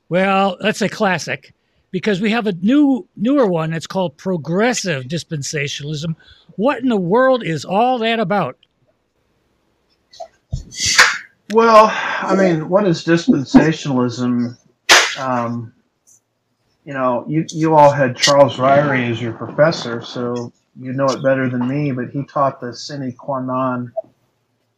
[0.10, 1.54] Well, that's a classic
[1.92, 6.16] because we have a new newer one that's called progressive dispensationalism.
[6.56, 8.58] What in the world is all that about?
[11.54, 14.58] well, I mean, what is dispensationalism?
[15.20, 15.74] Um,
[16.86, 21.24] you know, you, you all had Charles Ryrie as your professor, so you know it
[21.24, 23.94] better than me, but he taught the sine qua non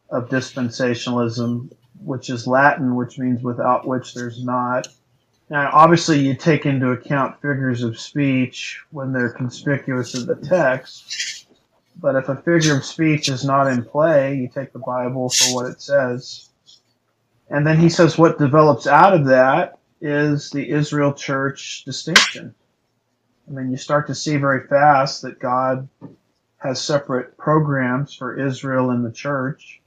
[0.09, 1.71] of dispensationalism,
[2.03, 4.87] which is Latin, which means without which there's not
[5.49, 11.47] Now, obviously, you take into account figures of speech when they're conspicuous in the text.
[12.01, 15.55] But if a figure of speech is not in play, you take the Bible for
[15.55, 16.49] what it says.
[17.49, 22.55] And then he says what develops out of that is the Israel church distinction.
[23.49, 25.89] I mean, you start to see very fast that God
[26.57, 29.81] has separate programs for Israel and the church.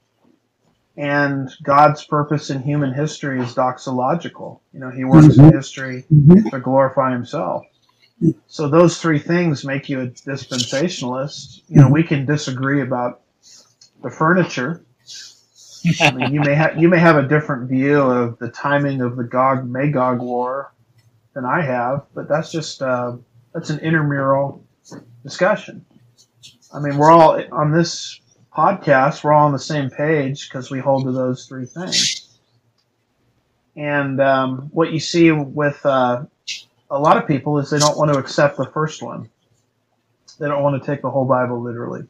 [0.96, 4.60] And God's purpose in human history is doxological.
[4.74, 5.46] You know, he works mm-hmm.
[5.46, 6.48] in history mm-hmm.
[6.48, 7.64] to glorify himself.
[8.46, 11.62] So those three things make you a dispensationalist.
[11.68, 13.22] You know, we can disagree about
[14.02, 14.84] the furniture.
[16.00, 19.16] I mean, you may have you may have a different view of the timing of
[19.16, 20.72] the Gog Magog war
[21.34, 23.16] than I have, but that's just uh,
[23.52, 24.64] that's an intramural
[25.22, 25.84] discussion.
[26.72, 28.20] I mean, we're all on this
[28.54, 29.22] podcast.
[29.22, 32.38] We're all on the same page because we hold to those three things.
[33.76, 36.24] And um, what you see with uh,
[36.90, 39.30] a lot of people is they don't want to accept the first one.
[40.38, 42.04] They don't want to take the whole Bible literally.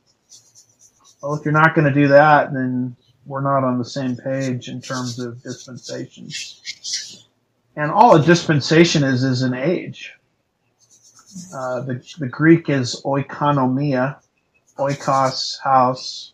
[1.23, 4.69] Well, if you're not going to do that, then we're not on the same page
[4.69, 7.29] in terms of dispensations.
[7.77, 10.15] And all a dispensation is is an age.
[11.55, 14.19] Uh, the, the Greek is oikonomia,
[14.79, 16.33] oikos, house,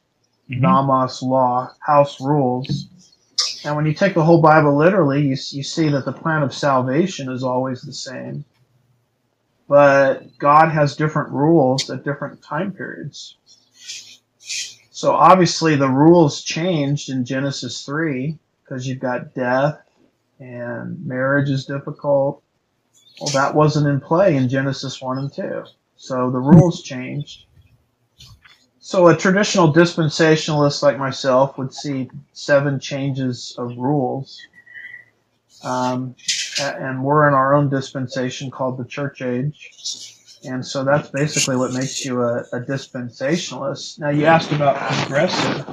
[0.50, 0.60] mm-hmm.
[0.60, 2.88] nomos, law, house rules.
[3.64, 6.54] And when you take the whole Bible literally, you, you see that the plan of
[6.54, 8.44] salvation is always the same.
[9.68, 13.36] But God has different rules at different time periods.
[14.90, 19.80] So obviously the rules changed in Genesis 3 because you've got death
[20.40, 22.42] and marriage is difficult.
[23.20, 25.64] Well, that wasn't in play in Genesis 1 and 2.
[25.96, 27.46] So the rules changed.
[28.80, 34.40] So a traditional dispensationalist like myself would see seven changes of rules.
[35.62, 36.14] Um,
[36.60, 40.14] and we're in our own dispensation called the church age.
[40.44, 43.74] And so that's basically what makes you a, a dispensational.
[43.98, 45.66] Now, you asked about progressive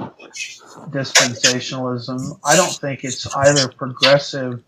[0.89, 2.39] dispensationalism.
[2.43, 4.63] I don't think it's either progressive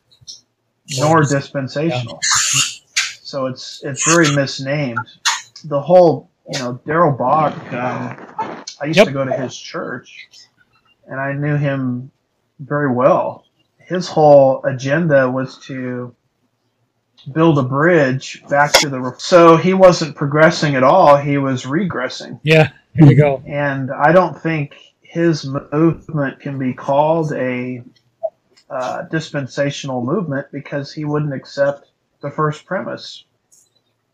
[0.97, 2.19] nor dispensational.
[3.27, 5.05] So it's it's very misnamed.
[5.65, 7.53] The whole, you know, Darrell Bock.
[7.73, 9.07] Um, I used yep.
[9.07, 10.29] to go to his church,
[11.07, 12.09] and I knew him
[12.59, 13.43] very well.
[13.79, 16.15] His whole agenda was to
[17.33, 19.13] build a bridge back to the.
[19.17, 21.17] So he wasn't progressing at all.
[21.17, 22.39] He was regressing.
[22.43, 23.43] Yeah, there you go.
[23.45, 27.83] And I don't think his movement can be called a
[28.69, 31.91] uh, dispensational movement because he wouldn't accept
[32.21, 33.25] the first premise.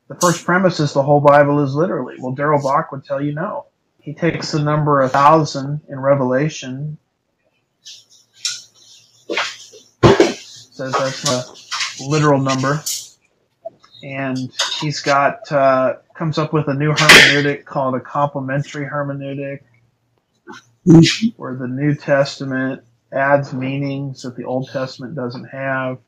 [0.07, 2.15] The first premise is the whole Bible is literally.
[2.19, 3.67] Well, Darrell Bock would tell you no.
[3.99, 6.97] He takes the number a thousand in Revelation,
[10.59, 12.83] says that's a literal number,
[14.03, 14.37] and
[14.81, 19.61] he's got uh, comes up with a new hermeneutic called a complementary hermeneutic,
[21.37, 22.83] where the New Testament
[23.13, 25.99] adds meanings that the Old Testament doesn't have,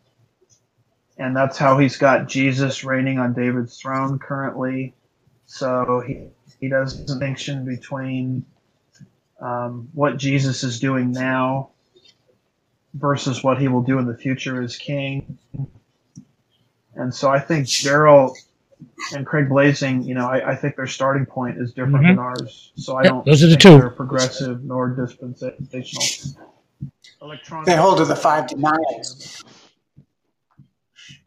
[1.18, 4.94] and that's how he's got Jesus reigning on David's throne currently.
[5.46, 6.28] So he
[6.60, 8.46] he does distinction between
[9.40, 11.70] um, what Jesus is doing now
[12.94, 15.38] versus what he will do in the future as king.
[16.96, 18.36] And so I think Darrell
[19.14, 22.08] and Craig Blaising, you know, I, I, think their starting point is different mm-hmm.
[22.08, 22.72] than ours.
[22.78, 23.78] So I yep, don't those are the two.
[23.78, 26.38] they're progressive nor dispensational.
[27.22, 29.44] Electronic they hold to the five denials.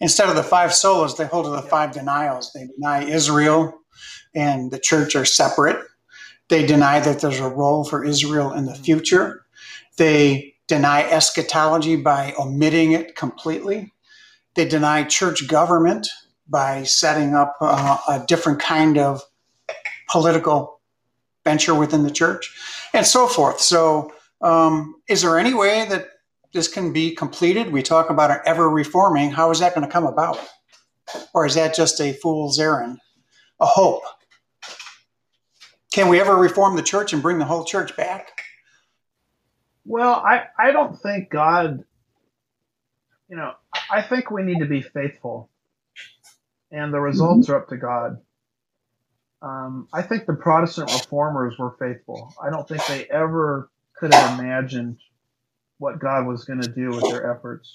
[0.01, 2.53] Instead of the five solas, they hold to the five denials.
[2.53, 3.74] They deny Israel
[4.34, 5.84] and the church are separate.
[6.49, 9.44] They deny that there's a role for Israel in the future.
[9.96, 13.92] They deny eschatology by omitting it completely.
[14.55, 16.09] They deny church government
[16.49, 19.22] by setting up uh, a different kind of
[20.11, 20.80] political
[21.44, 22.55] venture within the church,
[22.92, 23.61] and so forth.
[23.61, 26.09] So, um, is there any way that
[26.53, 27.72] this can be completed?
[27.72, 29.30] We talk about an ever reforming.
[29.30, 30.38] How is that going to come about?
[31.34, 32.99] Or is that just a fool's errand,
[33.61, 34.03] a hope?
[35.92, 38.42] Can we ever reform the church and bring the whole church back?
[39.84, 41.84] Well, I, I don't think God
[43.28, 43.53] you know,
[43.90, 45.51] I think we need to be faithful,
[46.72, 47.53] and the results mm-hmm.
[47.53, 48.18] are up to God.
[49.40, 52.34] Um, I think the Protestant reformers were faithful.
[52.42, 54.99] I don't think they ever could have imagined
[55.79, 57.74] what God was going to do with their efforts.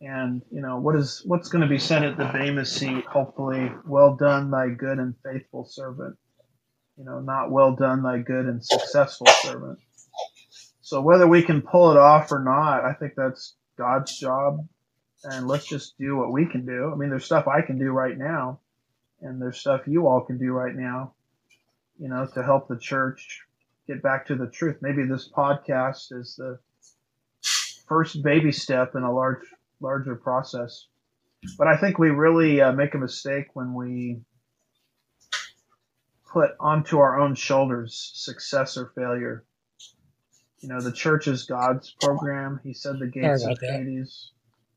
[0.00, 3.04] And you know what is what's going to be said at the Bema seat?
[3.06, 6.16] Hopefully, well done, thy good and faithful servant.
[6.96, 9.78] You know, not well done, thy good and successful servant.
[10.82, 14.66] So whether we can pull it off or not, I think that's God's job.
[15.24, 16.90] and let's just do what we can do.
[16.92, 18.60] I mean, there's stuff I can do right now,
[19.20, 21.14] and there's stuff you all can do right now,
[21.98, 23.42] you know, to help the church
[23.88, 24.76] get back to the truth.
[24.80, 26.58] Maybe this podcast is the
[27.88, 29.42] first baby step in a large,
[29.80, 30.86] larger process.
[31.56, 34.20] But I think we really uh, make a mistake when we
[36.30, 39.44] put onto our own shoulders success or failure.
[40.60, 42.60] You know, the church is God's program.
[42.64, 44.32] He said the gates of Hades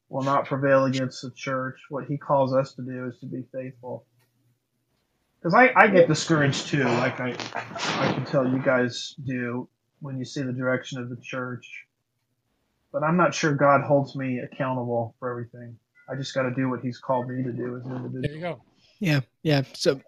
[0.10, 1.80] will not prevail against the church.
[1.90, 4.06] What he calls us to do is to be faithful.
[5.42, 9.68] Because I, I get discouraged too, like I, I can tell you guys do
[10.00, 11.66] when you see the direction of the church.
[12.92, 15.78] But I'm not sure God holds me accountable for everything.
[16.10, 18.22] I just got to do what He's called me to do as an individual.
[18.22, 18.62] There you go.
[19.00, 19.64] Yeah, yeah.
[19.74, 20.00] So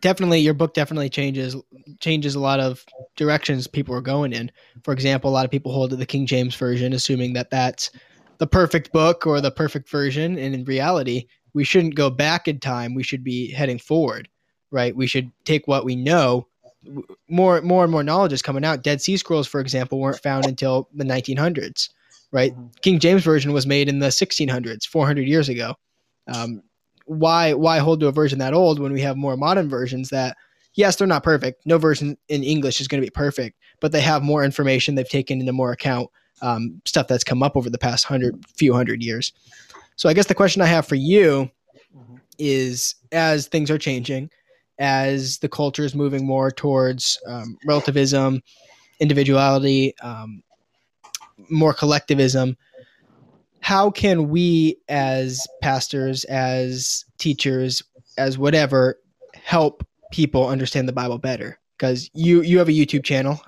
[0.00, 1.56] definitely, your book definitely changes
[2.00, 2.84] changes a lot of
[3.16, 4.50] directions people are going in.
[4.84, 7.90] For example, a lot of people hold to the King James version, assuming that that's
[8.38, 10.38] the perfect book or the perfect version.
[10.38, 12.94] And in reality, we shouldn't go back in time.
[12.94, 14.28] We should be heading forward,
[14.72, 14.96] right?
[14.96, 16.48] We should take what we know.
[17.28, 18.82] More, more and more knowledge is coming out.
[18.82, 21.90] Dead Sea Scrolls, for example, weren't found until the 1900s,
[22.32, 22.52] right?
[22.52, 22.66] Mm-hmm.
[22.80, 25.76] King James version was made in the 1600s, 400 years ago.
[26.26, 26.62] Um,
[27.06, 30.36] why why hold to a version that old when we have more modern versions that
[30.74, 34.00] yes they're not perfect no version in english is going to be perfect but they
[34.00, 36.08] have more information they've taken into more account
[36.40, 39.32] um, stuff that's come up over the past hundred few hundred years
[39.96, 41.50] so i guess the question i have for you
[41.96, 42.16] mm-hmm.
[42.38, 44.30] is as things are changing
[44.78, 48.42] as the culture is moving more towards um, relativism
[49.00, 50.42] individuality um,
[51.50, 52.56] more collectivism
[53.62, 57.82] how can we as pastors as teachers
[58.18, 59.00] as whatever
[59.34, 61.58] help people understand the bible better?
[61.78, 63.40] Because you you have a youtube channel.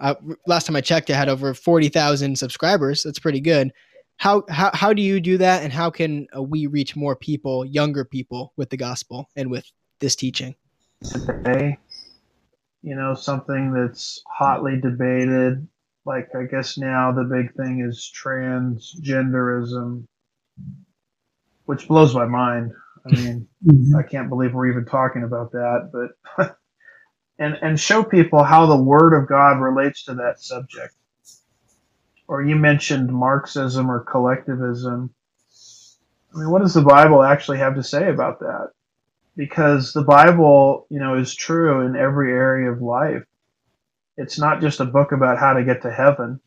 [0.47, 3.03] Last time i checked it had over 40000 subscribers.
[3.03, 3.73] That's pretty good.
[4.17, 7.65] How, how how do you do that and how can uh, we reach more people
[7.65, 9.67] younger people with the gospel and with
[9.99, 10.55] this teaching
[11.11, 11.79] today
[12.83, 15.67] you know something that's hotly debated
[16.07, 20.07] like I guess now the big thing is transgenderism,
[21.65, 22.73] which blows my mind.
[23.07, 23.97] I mean, mm-hmm.
[23.97, 25.91] I can't believe we're even talking about that,
[26.37, 26.57] but
[27.39, 30.95] and and show people how the Word of God relates to that subject.
[32.27, 35.15] Or you mentioned Marxism or collectivism.
[36.35, 38.71] I mean, what does the Bible actually have to say about that?
[39.37, 43.25] Because the Bible, you know, is true in every area of life
[44.17, 46.41] it's not just a book about how to get to heaven.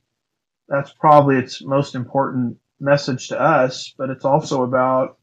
[0.70, 5.18] That's probably its most important message to us, but it's also about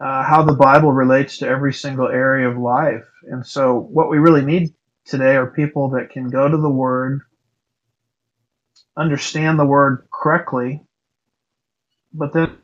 [0.00, 3.06] uh, how the Bible relates to every single area of life.
[3.24, 7.22] And so, what we really need today are people that can go to the Word,
[8.96, 10.82] understand the Word correctly,
[12.12, 12.56] but then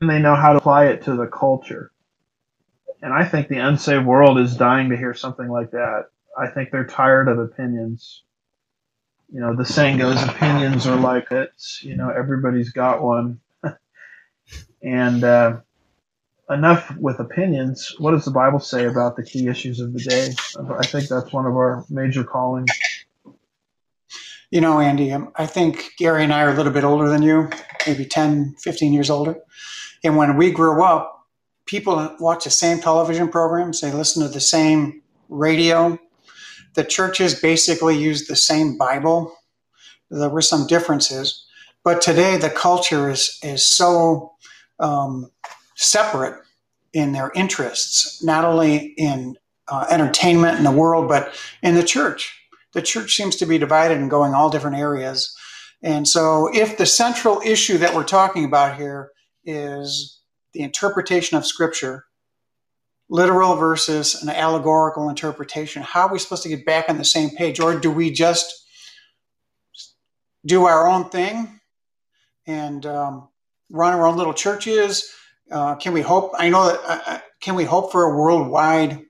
[0.00, 1.92] they know how to apply it to the culture.
[3.04, 6.06] And I think the unsaved world is dying to hear something like that.
[6.38, 8.22] I think they're tired of opinions.
[9.30, 11.52] You know, the saying goes, opinions are like it.
[11.82, 13.40] You know, everybody's got one.
[14.82, 15.58] and uh,
[16.48, 17.94] enough with opinions.
[17.98, 20.30] What does the Bible say about the key issues of the day?
[20.78, 22.70] I think that's one of our major callings.
[24.50, 27.20] You know, Andy, um, I think Gary and I are a little bit older than
[27.20, 27.50] you,
[27.86, 29.36] maybe 10, 15 years older.
[30.02, 31.13] And when we grew up,
[31.66, 35.98] people watch the same television programs, they listen to the same radio,
[36.74, 39.34] the churches basically use the same Bible.
[40.10, 41.46] There were some differences,
[41.84, 44.32] but today the culture is is so
[44.78, 45.30] um,
[45.76, 46.40] separate
[46.92, 49.36] in their interests, not only in
[49.68, 52.40] uh, entertainment in the world, but in the church.
[52.72, 55.34] The church seems to be divided and going all different areas.
[55.82, 59.10] And so, if the central issue that we're talking about here
[59.44, 60.20] is
[60.54, 62.06] the interpretation of Scripture,
[63.08, 65.82] literal versus an allegorical interpretation.
[65.82, 67.60] How are we supposed to get back on the same page?
[67.60, 68.64] Or do we just
[70.46, 71.60] do our own thing
[72.46, 73.28] and um,
[73.70, 75.12] run our own little churches?
[75.50, 76.32] Uh, can we hope?
[76.38, 76.80] I know that.
[76.86, 79.04] Uh, uh, can we hope for a worldwide,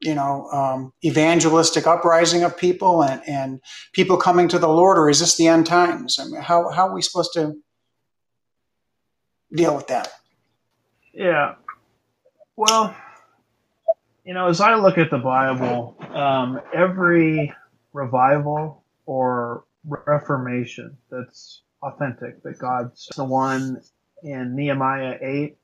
[0.00, 3.60] you know, um, evangelistic uprising of people and, and
[3.92, 6.18] people coming to the Lord, or is this the end times?
[6.18, 7.54] I mean, how how are we supposed to
[9.54, 10.12] deal with that?
[11.16, 11.54] Yeah.
[12.56, 12.94] Well,
[14.24, 17.54] you know, as I look at the Bible, um, every
[17.94, 23.80] revival or reformation that's authentic, that God's the one
[24.22, 25.58] in Nehemiah 8.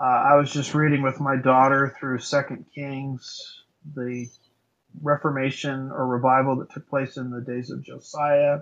[0.00, 4.28] Uh, I was just reading with my daughter through Second Kings, the
[5.02, 8.60] reformation or revival that took place in the days of Josiah.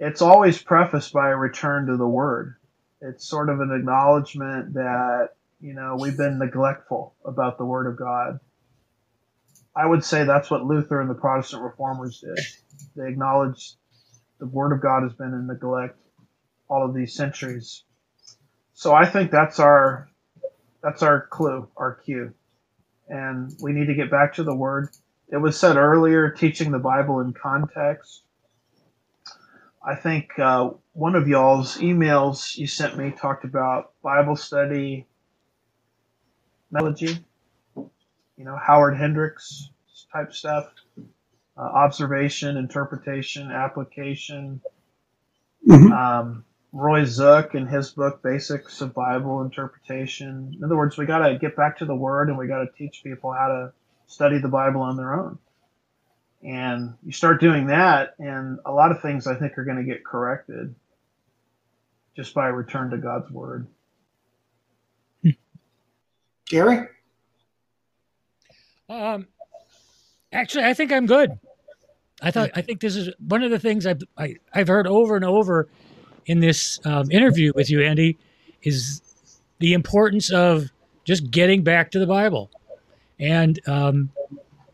[0.00, 2.56] It's always prefaced by a return to the Word.
[3.02, 5.30] It's sort of an acknowledgement that,
[5.60, 8.38] you know, we've been neglectful about the Word of God.
[9.74, 12.38] I would say that's what Luther and the Protestant reformers did.
[12.94, 13.74] They acknowledged
[14.38, 15.98] the Word of God has been in neglect
[16.68, 17.82] all of these centuries.
[18.74, 20.08] So I think that's our
[20.82, 22.32] that's our clue, our cue.
[23.08, 24.88] And we need to get back to the Word.
[25.28, 28.22] It was said earlier, teaching the Bible in context.
[29.84, 35.06] I think uh, one of y'all's emails you sent me talked about Bible study
[36.70, 37.24] methodology,
[37.76, 39.68] you know, Howard Hendricks
[40.12, 40.72] type stuff,
[41.56, 44.60] uh, observation, interpretation, application.
[45.68, 45.92] Mm-hmm.
[45.92, 50.54] Um, Roy Zuck in his book, Basics of Bible Interpretation.
[50.56, 52.68] In other words, we got to get back to the Word and we got to
[52.78, 53.72] teach people how to
[54.06, 55.38] study the Bible on their own.
[56.42, 59.84] And you start doing that, and a lot of things I think are going to
[59.84, 60.74] get corrected
[62.16, 63.66] just by return to God's Word.
[66.46, 66.86] Gary?
[68.88, 69.26] Um,
[70.32, 71.38] actually, I think I'm good.
[72.20, 74.68] I thought I think this is one of the things I've I, have i have
[74.68, 75.68] heard over and over
[76.26, 78.18] in this um, interview with you, Andy,
[78.62, 79.00] is
[79.58, 80.70] the importance of
[81.04, 82.50] just getting back to the Bible,
[83.18, 84.10] and um,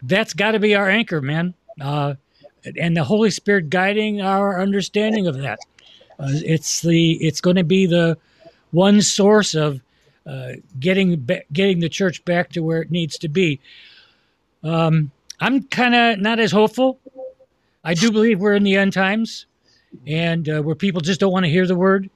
[0.03, 1.55] that's got to be our anchor, man.
[1.81, 2.15] Uh,
[2.77, 5.59] and the Holy Spirit guiding our understanding of that.
[6.19, 8.19] Uh, it's the it's going to be the
[8.73, 9.81] one source of
[10.27, 13.61] uh, getting getting the church back to where it needs to be.
[14.63, 15.11] Um,
[15.41, 16.99] I'm kind of not as hopeful.
[17.85, 19.47] I do believe we're in the end times,
[20.07, 22.11] and uh, where people just don't want to hear the word.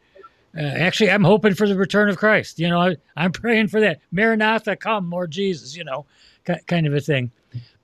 [0.56, 2.58] Uh, actually, I'm hoping for the return of Christ.
[2.58, 4.00] You know, I, am praying for that.
[4.10, 5.74] Maranatha, come, Lord Jesus.
[5.76, 6.04] You know,
[6.66, 7.30] kind of a thing.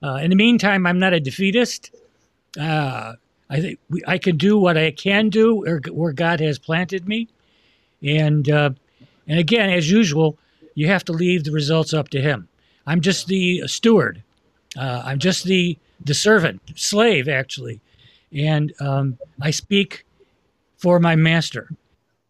[0.01, 1.95] Uh, in the meantime, I'm not a defeatist.
[2.59, 3.13] Uh,
[3.49, 7.27] I think we, I can do what I can do where, God has planted me,
[8.03, 8.71] and uh,
[9.27, 10.37] and again, as usual,
[10.75, 12.47] you have to leave the results up to Him.
[12.85, 14.23] I'm just the steward.
[14.77, 17.81] Uh, I'm just the the servant, slave actually,
[18.31, 20.05] and um, I speak
[20.77, 21.69] for my master,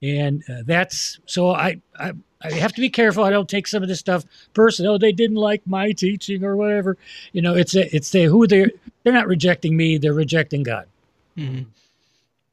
[0.02, 3.24] and uh, that's so I, I I have to be careful.
[3.24, 4.24] I don't take some of this stuff
[4.54, 4.94] personal.
[4.94, 6.98] Oh, they didn't like my teaching or whatever.
[7.34, 8.72] You know, it's a, it's the who they're
[9.04, 9.98] they're not rejecting me.
[9.98, 10.88] They're rejecting God.
[11.38, 11.64] Mm-hmm.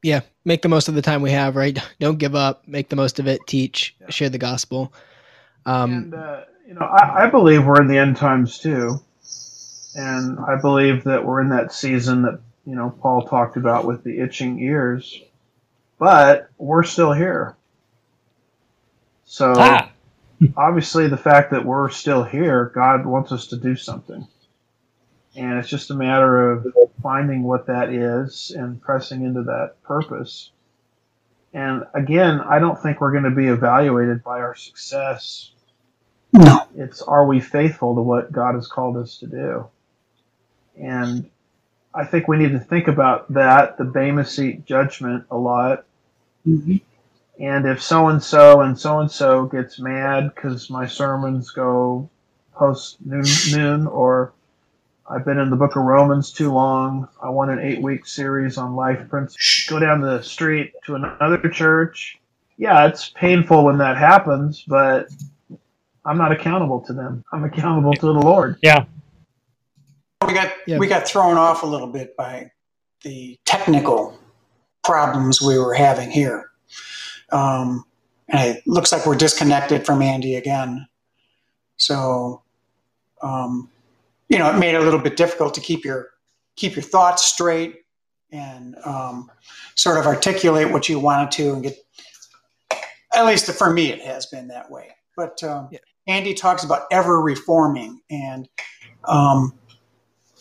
[0.03, 1.55] Yeah, make the most of the time we have.
[1.55, 2.67] Right, don't give up.
[2.67, 3.39] Make the most of it.
[3.47, 4.09] Teach, yeah.
[4.09, 4.93] share the gospel.
[5.65, 8.99] Um, and uh, you know, I, I believe we're in the end times too,
[9.95, 14.03] and I believe that we're in that season that you know Paul talked about with
[14.03, 15.21] the itching ears,
[15.97, 17.56] but we're still here.
[19.29, 19.91] So ah.
[20.55, 24.25] obviously, the fact that we're still here, God wants us to do something.
[25.35, 26.65] And it's just a matter of
[27.03, 30.51] finding what that is and pressing into that purpose.
[31.53, 35.51] And again, I don't think we're going to be evaluated by our success.
[36.31, 36.65] No.
[36.75, 39.67] It's are we faithful to what God has called us to do?
[40.79, 41.29] And
[41.93, 45.85] I think we need to think about that, the Bema seat judgment, a lot.
[46.47, 46.77] Mm-hmm.
[47.39, 52.09] And if so and so and so and so gets mad because my sermons go
[52.55, 54.33] post noon, noon, or
[55.09, 58.57] I've been in the book of Romans too long, I want an eight week series
[58.57, 62.19] on life principles, go down the street to another church.
[62.57, 65.07] Yeah, it's painful when that happens, but
[66.03, 67.23] I'm not accountable to them.
[67.31, 68.57] I'm accountable to the Lord.
[68.63, 68.85] Yeah.
[70.25, 70.79] We got yeah.
[70.79, 72.49] we got thrown off a little bit by
[73.03, 74.17] the technical
[74.83, 76.49] problems we were having here.
[77.31, 77.85] Um,
[78.29, 80.87] and it looks like we're disconnected from Andy again.
[81.77, 82.41] So,
[83.21, 83.69] um,
[84.29, 86.09] you know, it made it a little bit difficult to keep your
[86.55, 87.83] keep your thoughts straight
[88.31, 89.31] and um,
[89.75, 91.77] sort of articulate what you wanted to and get.
[93.13, 94.89] At least for me, it has been that way.
[95.15, 95.79] But um, yeah.
[96.07, 98.47] Andy talks about ever reforming, and
[99.05, 99.53] um,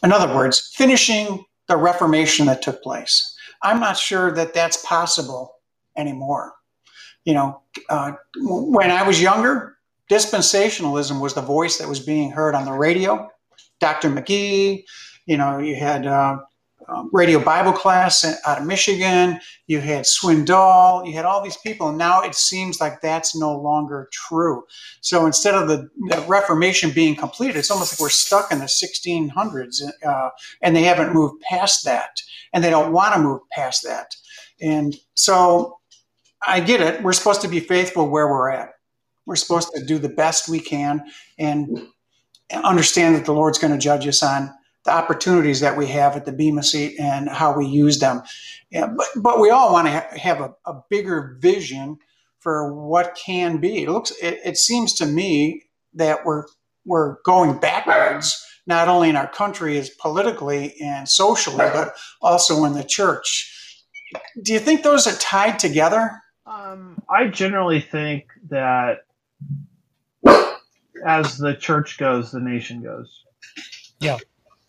[0.02, 3.34] in other words, finishing the Reformation that took place.
[3.62, 5.54] I'm not sure that that's possible
[5.96, 6.52] anymore
[7.26, 7.60] you know,
[7.90, 9.76] uh, when I was younger,
[10.10, 13.28] dispensationalism was the voice that was being heard on the radio.
[13.80, 14.08] Dr.
[14.08, 14.84] McGee,
[15.26, 16.38] you know, you had uh,
[16.88, 21.88] um, radio Bible class out of Michigan, you had Swindoll, you had all these people.
[21.88, 24.62] And now it seems like that's no longer true.
[25.00, 28.66] So instead of the, the Reformation being completed, it's almost like we're stuck in the
[28.66, 30.30] 1600s uh,
[30.62, 32.20] and they haven't moved past that.
[32.52, 34.14] And they don't want to move past that.
[34.60, 35.78] And so
[36.46, 37.02] I get it.
[37.02, 38.70] We're supposed to be faithful where we're at.
[39.26, 41.04] We're supposed to do the best we can
[41.38, 41.88] and
[42.52, 44.52] understand that the Lord's going to judge us on
[44.84, 48.22] the opportunities that we have at the Bema seat and how we use them.
[48.70, 51.98] Yeah, but, but we all want to ha- have a, a bigger vision
[52.38, 53.82] for what can be.
[53.82, 54.12] It looks.
[54.22, 56.44] It, it seems to me that we're
[56.84, 62.74] we're going backwards, not only in our country as politically and socially, but also in
[62.74, 63.52] the church.
[64.42, 66.22] Do you think those are tied together?
[66.66, 69.00] Um, I generally think that
[71.04, 73.24] as the church goes, the nation goes.
[74.00, 74.18] Yeah.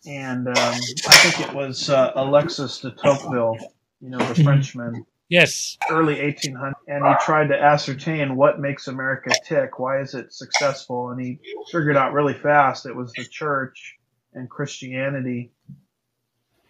[0.06, 3.56] And um, I think it was uh, Alexis de Tocqueville,
[4.00, 4.44] you know, the Mhm.
[4.44, 5.76] Frenchman, Yes.
[5.90, 9.78] early 1800s, and he tried to ascertain what makes America tick.
[9.78, 11.10] Why is it successful?
[11.10, 11.40] And he
[11.70, 13.96] figured out really fast it was the church
[14.32, 15.52] and Christianity.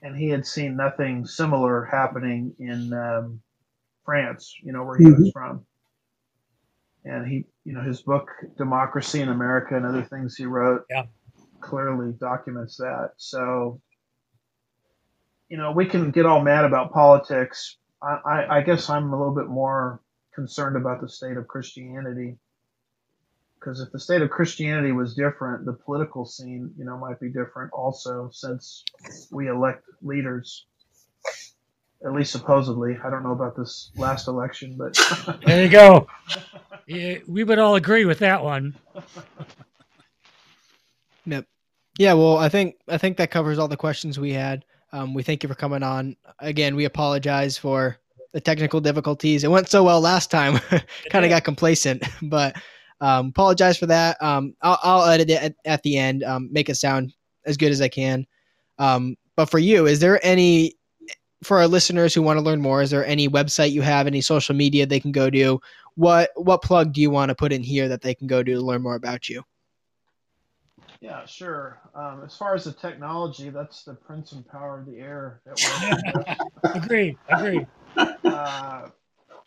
[0.03, 3.41] And he had seen nothing similar happening in um,
[4.09, 5.29] France, you know, where he was mm-hmm.
[5.35, 5.67] from.
[7.05, 11.05] And he, you know, his book Democracy in America and other things he wrote Yeah.
[11.61, 13.11] clearly documents that.
[13.19, 13.83] So,
[15.51, 17.77] you know, we can get all mad about politics.
[18.03, 20.01] I, I, I guess I'm a little bit more
[20.35, 22.39] concerned about the state of Christianity.
[23.61, 27.29] Because if the state of Christianity was different, the political scene, you know, might be
[27.29, 28.85] different also, since
[29.31, 30.65] we elect leaders.
[32.05, 32.97] At least supposedly.
[33.05, 34.97] I don't know about this last election, but
[35.47, 36.07] There you go.
[36.87, 38.77] We would all agree with that one.
[41.27, 41.45] Yep.
[41.99, 44.65] Yeah, well, I think I think that covers all the questions we had.
[44.93, 46.17] Um, we thank you for coming on.
[46.39, 47.99] Again, we apologize for
[48.33, 49.45] the technical difficulties.
[49.45, 50.59] It went so well last time,
[51.11, 52.57] kind of got complacent, but
[53.01, 54.17] um, apologize for that.
[54.23, 57.13] Um, I'll, I'll edit it at, at the end, um, make it sound
[57.45, 58.27] as good as I can.
[58.79, 60.75] Um, but for you, is there any
[61.43, 62.83] for our listeners who want to learn more?
[62.83, 65.61] Is there any website you have, any social media they can go to?
[65.95, 68.55] What what plug do you want to put in here that they can go to
[68.55, 69.45] to learn more about you?
[71.01, 71.79] Yeah, sure.
[71.95, 76.35] Um, as far as the technology, that's the prince and power of the air that
[76.65, 77.17] we're Agree.
[77.29, 77.65] Agree.
[78.25, 78.89] uh,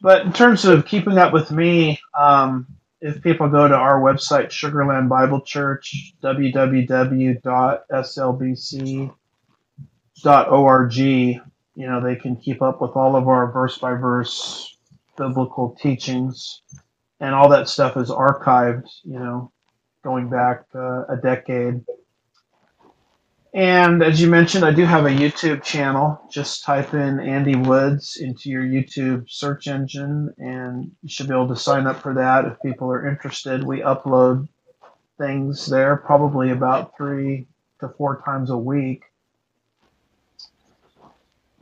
[0.02, 2.68] but in terms of keeping up with me, um,
[3.02, 7.42] if people go to our website, Sugar Land Bible Church, www.slbc.org,
[11.76, 14.78] you know, they can keep up with all of our verse by verse
[15.18, 16.62] biblical teachings.
[17.20, 19.52] And all that stuff is archived, you know,
[20.04, 21.82] going back uh, a decade.
[23.54, 26.20] And as you mentioned, I do have a YouTube channel.
[26.32, 31.50] Just type in Andy Woods into your YouTube search engine, and you should be able
[31.50, 33.64] to sign up for that if people are interested.
[33.64, 34.48] We upload
[35.18, 37.46] things there probably about three
[37.82, 39.04] to four times a week.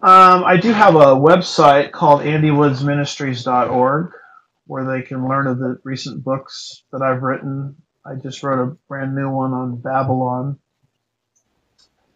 [0.02, 4.12] Um, I do have a website called andywoodsministries.org
[4.66, 7.76] where they can learn of the recent books that I've written.
[8.06, 10.58] I just wrote a brand new one on Babylon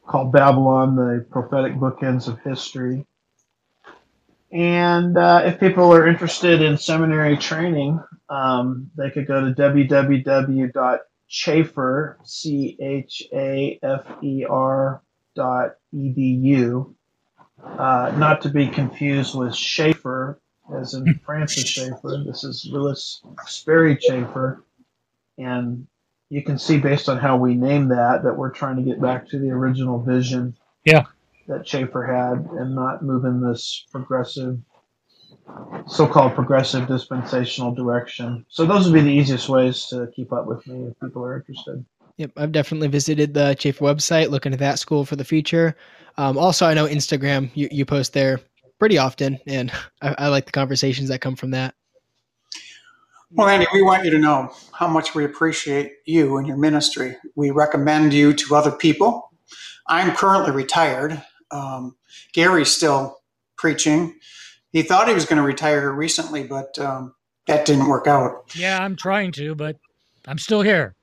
[0.07, 3.05] called Babylon, the prophetic bookends of history.
[4.51, 10.69] And uh, if people are interested in seminary training, um, they could go to www.chafer,
[12.23, 15.01] C H A F E R
[15.35, 16.93] dot edu.
[17.63, 20.39] Uh, not to be confused with Schaefer,
[20.75, 22.23] as in Francis Schaeffer.
[22.25, 24.63] This is Lewis Sperry Chafer.
[25.37, 25.87] And
[26.29, 29.27] you can see based on how we name that that we're trying to get back
[29.29, 30.55] to the original vision
[30.85, 31.05] Yeah.
[31.47, 34.59] that Chafer had and not move in this progressive
[35.87, 38.45] so-called progressive dispensational direction.
[38.49, 41.35] So those would be the easiest ways to keep up with me if people are
[41.37, 41.83] interested.
[42.17, 45.75] Yep, I've definitely visited the Chafer website, looking at that school for the future.
[46.17, 48.39] Um, also, I know Instagram, you, you post there
[48.79, 51.73] pretty often, and I, I like the conversations that come from that.
[53.31, 57.17] Well, Andy, we want you to know how much we appreciate you and your ministry.
[57.35, 59.31] We recommend you to other people.
[59.87, 61.19] I'm currently retired.
[61.49, 61.95] Um,
[62.33, 63.21] Gary's still
[63.57, 64.19] preaching.
[64.71, 67.15] He thought he was going to retire recently, but um,
[67.47, 68.55] that didn't work out.
[68.55, 69.77] Yeah, I'm trying to, but
[70.27, 70.95] I'm still here.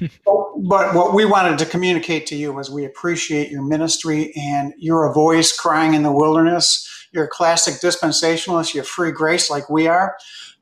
[0.00, 5.04] But what we wanted to communicate to you was we appreciate your ministry and you're
[5.04, 7.08] a voice crying in the wilderness.
[7.12, 8.74] You're a classic dispensationalist.
[8.74, 10.16] You're free grace like we are.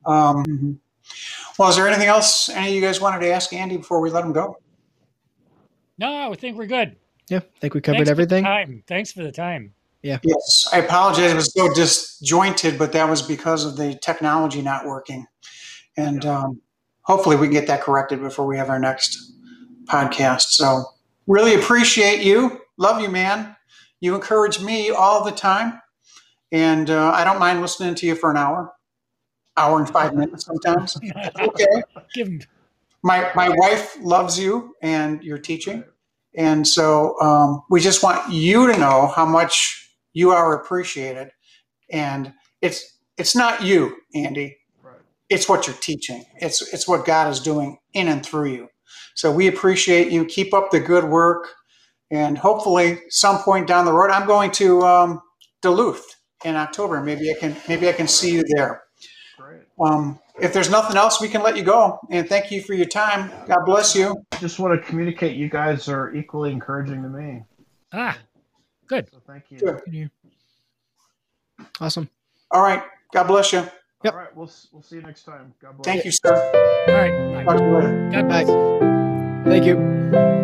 [0.05, 0.79] Um,
[1.57, 4.09] well, is there anything else any of you guys wanted to ask Andy before we
[4.09, 4.57] let him go?
[5.97, 6.95] No, I think we're good.
[7.29, 8.43] Yeah, I think we covered Thanks everything.
[8.43, 8.83] For time.
[8.87, 9.73] Thanks for the time.
[10.03, 10.19] Yeah.
[10.23, 11.31] Yes, I apologize.
[11.31, 15.25] It was so disjointed, but that was because of the technology not working.
[15.97, 16.61] And um,
[17.07, 19.33] hopefully we can get that corrected before we have our next
[19.85, 20.49] podcast.
[20.49, 20.83] So
[21.25, 22.61] really appreciate you.
[22.77, 23.55] Love you, man.
[24.01, 25.81] You encourage me all the time.
[26.51, 28.73] And uh, I don't mind listening to you for an hour,
[29.55, 30.97] hour and five minutes sometimes.
[31.39, 31.83] Okay.
[32.13, 32.47] Give
[33.03, 35.83] my my wife loves you and your teaching,
[36.35, 41.31] and so um, we just want you to know how much you are appreciated.
[41.89, 44.57] And it's it's not you, Andy.
[45.29, 45.37] Right.
[45.37, 46.25] it's what you're teaching.
[46.37, 48.69] It's it's what God is doing in and through you.
[49.15, 50.25] So we appreciate you.
[50.25, 51.47] Keep up the good work,
[52.11, 55.21] and hopefully, some point down the road, I'm going to um,
[55.61, 56.05] Duluth
[56.45, 57.01] in October.
[57.01, 58.83] Maybe I can maybe I can see you there.
[59.37, 59.61] Great.
[59.79, 61.99] Um, if there's nothing else, we can let you go.
[62.11, 63.31] And thank you for your time.
[63.47, 64.23] God bless you.
[64.39, 67.43] Just want to communicate you guys are equally encouraging to me.
[67.91, 68.17] Ah,
[68.87, 69.09] good.
[69.11, 69.57] So thank you.
[69.59, 70.09] Good.
[71.79, 72.09] Awesome.
[72.51, 72.83] All right.
[73.13, 73.67] God bless you.
[74.03, 74.13] Yep.
[74.13, 75.53] All right, we'll we'll see you next time.
[75.61, 75.85] God bless.
[75.85, 76.35] Thank you, sir.
[76.87, 77.11] All right.
[77.33, 77.43] Bye.
[77.45, 78.09] Talk to you later.
[78.11, 78.43] God Bye.
[78.43, 79.47] bless.
[79.47, 80.36] Thank you.